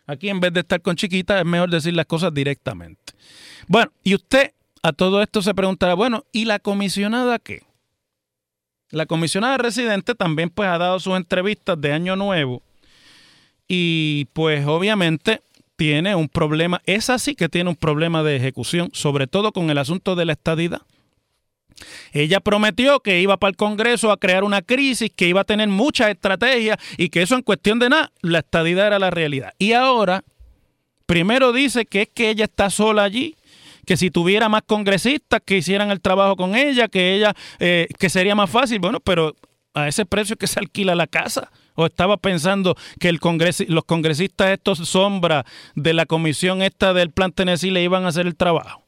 Aquí 0.05 0.29
en 0.29 0.39
vez 0.39 0.51
de 0.53 0.61
estar 0.61 0.81
con 0.81 0.95
chiquitas 0.95 1.39
es 1.39 1.45
mejor 1.45 1.69
decir 1.69 1.93
las 1.93 2.07
cosas 2.07 2.33
directamente. 2.33 3.13
Bueno, 3.67 3.91
y 4.03 4.15
usted 4.15 4.53
a 4.81 4.93
todo 4.93 5.21
esto 5.21 5.41
se 5.41 5.53
preguntará, 5.53 5.93
bueno, 5.93 6.25
¿y 6.31 6.45
la 6.45 6.59
comisionada 6.59 7.39
qué? 7.39 7.63
La 8.91 9.05
comisionada 9.05 9.57
residente 9.57 10.15
también 10.15 10.49
pues 10.49 10.69
ha 10.69 10.77
dado 10.77 10.99
sus 10.99 11.15
entrevistas 11.15 11.79
de 11.79 11.93
año 11.93 12.15
nuevo 12.15 12.63
y 13.67 14.25
pues 14.33 14.65
obviamente 14.65 15.41
tiene 15.75 16.15
un 16.15 16.27
problema, 16.27 16.81
es 16.85 17.09
así 17.09 17.35
que 17.35 17.47
tiene 17.47 17.69
un 17.69 17.75
problema 17.75 18.23
de 18.23 18.35
ejecución, 18.35 18.89
sobre 18.93 19.27
todo 19.27 19.51
con 19.51 19.69
el 19.69 19.77
asunto 19.77 20.15
de 20.15 20.25
la 20.25 20.33
estadidad. 20.33 20.81
Ella 22.11 22.39
prometió 22.39 22.99
que 22.99 23.21
iba 23.21 23.37
para 23.37 23.51
el 23.51 23.55
Congreso 23.55 24.11
a 24.11 24.17
crear 24.17 24.43
una 24.43 24.61
crisis, 24.61 25.11
que 25.15 25.27
iba 25.27 25.41
a 25.41 25.45
tener 25.45 25.69
muchas 25.69 26.09
estrategias 26.09 26.77
y 26.97 27.09
que 27.09 27.21
eso 27.21 27.35
en 27.35 27.43
cuestión 27.43 27.79
de 27.79 27.89
nada, 27.89 28.11
la 28.21 28.39
estadidad 28.39 28.87
era 28.87 28.99
la 28.99 29.11
realidad. 29.11 29.53
Y 29.57 29.73
ahora, 29.73 30.23
primero 31.05 31.53
dice 31.53 31.85
que 31.85 32.01
es 32.01 32.09
que 32.09 32.29
ella 32.29 32.45
está 32.45 32.69
sola 32.69 33.03
allí, 33.03 33.35
que 33.89 33.97
si 33.97 34.11
tuviera 34.11 34.49
más 34.49 34.61
congresistas 34.67 35.41
que 35.43 35.57
hicieran 35.57 35.89
el 35.89 35.99
trabajo 35.99 36.35
con 36.35 36.55
ella, 36.55 36.89
que 36.89 37.15
ella, 37.15 37.33
eh, 37.57 37.87
que 37.97 38.07
sería 38.11 38.35
más 38.35 38.47
fácil. 38.47 38.77
Bueno, 38.77 38.99
pero 38.99 39.35
a 39.73 39.87
ese 39.87 40.05
precio 40.05 40.35
que 40.35 40.45
se 40.45 40.59
alquila 40.59 40.93
la 40.93 41.07
casa. 41.07 41.51
¿O 41.73 41.87
estaba 41.87 42.17
pensando 42.17 42.75
que 42.99 43.09
el 43.09 43.19
los 43.67 43.83
congresistas 43.85 44.49
estos 44.51 44.87
sombra 44.87 45.43
de 45.73 45.93
la 45.95 46.05
comisión 46.05 46.61
esta 46.61 46.93
del 46.93 47.09
plan 47.09 47.31
Tennessee 47.31 47.71
le 47.71 47.81
iban 47.81 48.05
a 48.05 48.09
hacer 48.09 48.27
el 48.27 48.35
trabajo? 48.35 48.83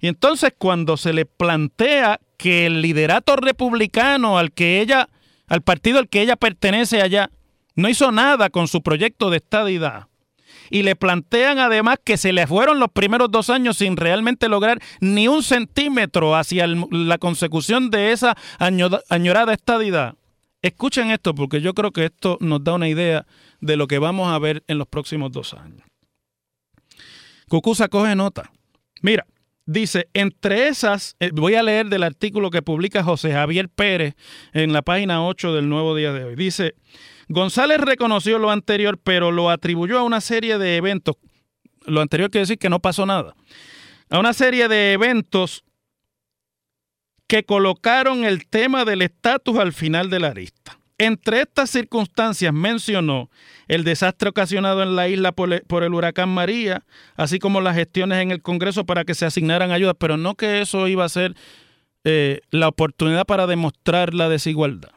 Y 0.00 0.06
entonces 0.06 0.54
cuando 0.56 0.96
se 0.96 1.12
le 1.12 1.26
plantea 1.26 2.18
que 2.38 2.64
el 2.64 2.80
liderato 2.80 3.36
republicano 3.36 4.38
al 4.38 4.52
que 4.52 4.80
ella, 4.80 5.10
al 5.48 5.60
partido 5.60 5.98
al 5.98 6.08
que 6.08 6.22
ella 6.22 6.36
pertenece 6.36 7.02
allá, 7.02 7.28
no 7.74 7.90
hizo 7.90 8.10
nada 8.10 8.48
con 8.48 8.68
su 8.68 8.82
proyecto 8.82 9.28
de 9.28 9.36
estadidad, 9.36 10.06
y 10.70 10.82
le 10.82 10.96
plantean 10.96 11.58
además 11.58 11.98
que 12.02 12.16
se 12.16 12.32
le 12.32 12.46
fueron 12.46 12.80
los 12.80 12.90
primeros 12.90 13.30
dos 13.30 13.50
años 13.50 13.78
sin 13.78 13.96
realmente 13.96 14.48
lograr 14.48 14.80
ni 15.00 15.28
un 15.28 15.42
centímetro 15.42 16.36
hacia 16.36 16.66
la 16.66 17.18
consecución 17.18 17.90
de 17.90 18.12
esa 18.12 18.36
añorada 18.58 19.52
estadidad. 19.52 20.14
Escuchen 20.62 21.10
esto 21.10 21.34
porque 21.34 21.60
yo 21.60 21.74
creo 21.74 21.92
que 21.92 22.06
esto 22.06 22.38
nos 22.40 22.64
da 22.64 22.74
una 22.74 22.88
idea 22.88 23.26
de 23.60 23.76
lo 23.76 23.86
que 23.86 23.98
vamos 23.98 24.32
a 24.32 24.38
ver 24.38 24.64
en 24.66 24.78
los 24.78 24.88
próximos 24.88 25.32
dos 25.32 25.54
años. 25.54 25.86
Cucusa 27.48 27.88
coge 27.88 28.16
nota. 28.16 28.50
Mira, 29.02 29.26
dice, 29.66 30.08
entre 30.14 30.68
esas, 30.68 31.14
eh, 31.20 31.30
voy 31.32 31.54
a 31.54 31.62
leer 31.62 31.86
del 31.86 32.02
artículo 32.02 32.50
que 32.50 32.62
publica 32.62 33.04
José 33.04 33.32
Javier 33.32 33.68
Pérez 33.68 34.14
en 34.52 34.72
la 34.72 34.82
página 34.82 35.24
8 35.24 35.54
del 35.54 35.68
Nuevo 35.68 35.94
Día 35.94 36.12
de 36.12 36.24
hoy. 36.24 36.34
Dice, 36.34 36.74
González 37.28 37.78
reconoció 37.80 38.38
lo 38.38 38.50
anterior, 38.50 38.98
pero 39.02 39.32
lo 39.32 39.50
atribuyó 39.50 39.98
a 39.98 40.04
una 40.04 40.20
serie 40.20 40.58
de 40.58 40.76
eventos. 40.76 41.16
Lo 41.84 42.00
anterior 42.00 42.30
quiere 42.30 42.42
decir 42.42 42.58
que 42.58 42.70
no 42.70 42.80
pasó 42.80 43.04
nada. 43.04 43.34
A 44.10 44.18
una 44.18 44.32
serie 44.32 44.68
de 44.68 44.92
eventos 44.92 45.64
que 47.26 47.44
colocaron 47.44 48.24
el 48.24 48.46
tema 48.46 48.84
del 48.84 49.02
estatus 49.02 49.58
al 49.58 49.72
final 49.72 50.10
de 50.10 50.20
la 50.20 50.32
lista. 50.32 50.78
Entre 50.98 51.40
estas 51.40 51.70
circunstancias 51.70 52.54
mencionó 52.54 53.28
el 53.68 53.84
desastre 53.84 54.30
ocasionado 54.30 54.82
en 54.82 54.96
la 54.96 55.08
isla 55.08 55.32
por 55.32 55.52
el, 55.52 55.94
huracán 55.94 56.30
María, 56.30 56.86
así 57.16 57.38
como 57.38 57.60
las 57.60 57.74
gestiones 57.74 58.22
en 58.22 58.30
el 58.30 58.40
Congreso 58.40 58.86
para 58.86 59.04
que 59.04 59.14
se 59.14 59.26
asignaran 59.26 59.72
ayudas, 59.72 59.96
pero 59.98 60.16
no 60.16 60.36
que 60.36 60.62
eso 60.62 60.88
iba 60.88 61.04
a 61.04 61.08
ser 61.10 61.34
eh, 62.04 62.40
la 62.50 62.68
oportunidad 62.68 63.26
para 63.26 63.46
demostrar 63.46 64.14
la 64.14 64.28
desigualdad 64.28 64.95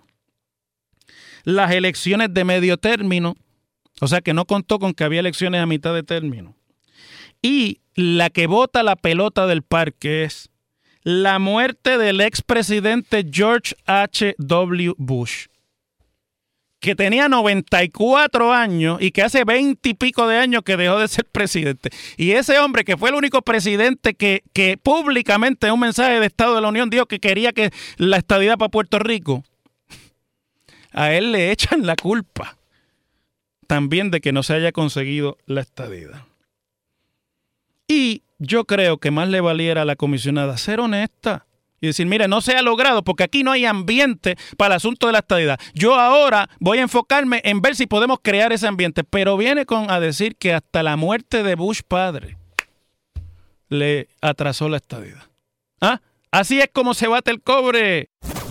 las 1.44 1.72
elecciones 1.72 2.34
de 2.34 2.44
medio 2.44 2.78
término, 2.78 3.36
o 4.02 4.08
sea 4.08 4.22
que 4.22 4.34
no 4.34 4.46
contó 4.46 4.80
con 4.80 4.94
que 4.94 5.04
había 5.04 5.20
elecciones 5.20 5.62
a 5.62 5.66
mitad 5.66 5.94
de 5.94 6.04
término. 6.04 6.56
Y 7.42 7.82
la 7.96 8.30
que 8.30 8.48
vota 8.48 8.84
la 8.84 8.96
pelota 8.96 9.48
del 9.48 9.64
parque 9.64 10.24
es 10.24 10.50
la 11.04 11.40
muerte 11.40 11.98
del 11.98 12.22
expresidente 12.22 13.26
George 13.30 13.76
H. 13.86 14.36
W. 14.38 14.94
Bush, 14.98 15.48
que 16.80 16.96
tenía 16.96 17.30
94 17.30 18.54
años 18.54 19.02
y 19.02 19.12
que 19.12 19.22
hace 19.22 19.44
20 19.44 19.90
y 19.90 19.94
pico 19.94 20.28
de 20.28 20.38
años 20.38 20.64
que 20.64 20.78
dejó 20.78 21.00
de 21.00 21.08
ser 21.08 21.26
presidente. 21.32 21.90
Y 22.18 22.32
ese 22.32 22.60
hombre 22.60 22.84
que 22.84 22.98
fue 22.98 23.10
el 23.10 23.16
único 23.16 23.42
presidente 23.42 24.14
que, 24.14 24.44
que 24.54 24.78
públicamente 24.78 25.68
en 25.68 25.74
un 25.74 25.80
mensaje 25.80 26.20
de 26.20 26.26
Estado 26.26 26.56
de 26.56 26.62
la 26.62 26.70
Unión 26.70 26.90
dijo 26.90 27.06
que 27.06 27.20
quería 27.20 27.54
que 27.54 27.72
la 27.98 28.18
estadidad 28.18 28.58
para 28.58 28.70
Puerto 28.70 29.00
Rico, 29.00 29.44
a 30.92 31.14
él 31.14 31.32
le 31.32 31.52
echan 31.52 31.86
la 31.86 31.96
culpa 31.96 32.58
también 33.70 34.10
de 34.10 34.20
que 34.20 34.32
no 34.32 34.42
se 34.42 34.56
haya 34.56 34.72
conseguido 34.72 35.38
la 35.46 35.62
estadía. 35.62 36.26
Y 37.88 38.24
yo 38.40 38.66
creo 38.66 38.98
que 38.98 39.12
más 39.12 39.30
le 39.30 39.42
valiera 39.42 39.84
a 39.84 39.86
la 39.86 39.96
comisionada 39.96 40.58
ser 40.58 40.80
honesta 40.80 41.46
y 41.80 41.86
decir, 41.86 42.08
mire, 42.08 42.28
no 42.28 42.42
se 42.42 42.54
ha 42.54 42.64
logrado 42.64 43.04
porque 43.04 43.24
aquí 43.24 43.44
no 43.44 43.52
hay 43.52 43.66
ambiente 43.66 44.38
para 44.58 44.74
el 44.74 44.78
asunto 44.78 45.06
de 45.06 45.14
la 45.14 45.20
estadidad. 45.20 45.60
Yo 45.76 45.96
ahora 46.00 46.50
voy 46.60 46.80
a 46.80 46.82
enfocarme 46.82 47.42
en 47.44 47.62
ver 47.62 47.76
si 47.76 47.86
podemos 47.86 48.18
crear 48.24 48.52
ese 48.52 48.66
ambiente, 48.66 49.04
pero 49.04 49.38
viene 49.38 49.68
con 49.68 49.92
a 49.92 50.00
decir 50.00 50.36
que 50.36 50.52
hasta 50.52 50.82
la 50.82 50.96
muerte 50.96 51.44
de 51.44 51.54
Bush 51.54 51.82
padre 51.88 52.38
le 53.68 54.08
atrasó 54.20 54.68
la 54.68 54.78
estadidad. 54.78 55.30
¿Ah? 55.80 56.02
Así 56.32 56.60
es 56.60 56.70
como 56.74 56.96
se 56.96 57.08
bate 57.08 57.30
el 57.30 57.42
cobre. 57.42 58.10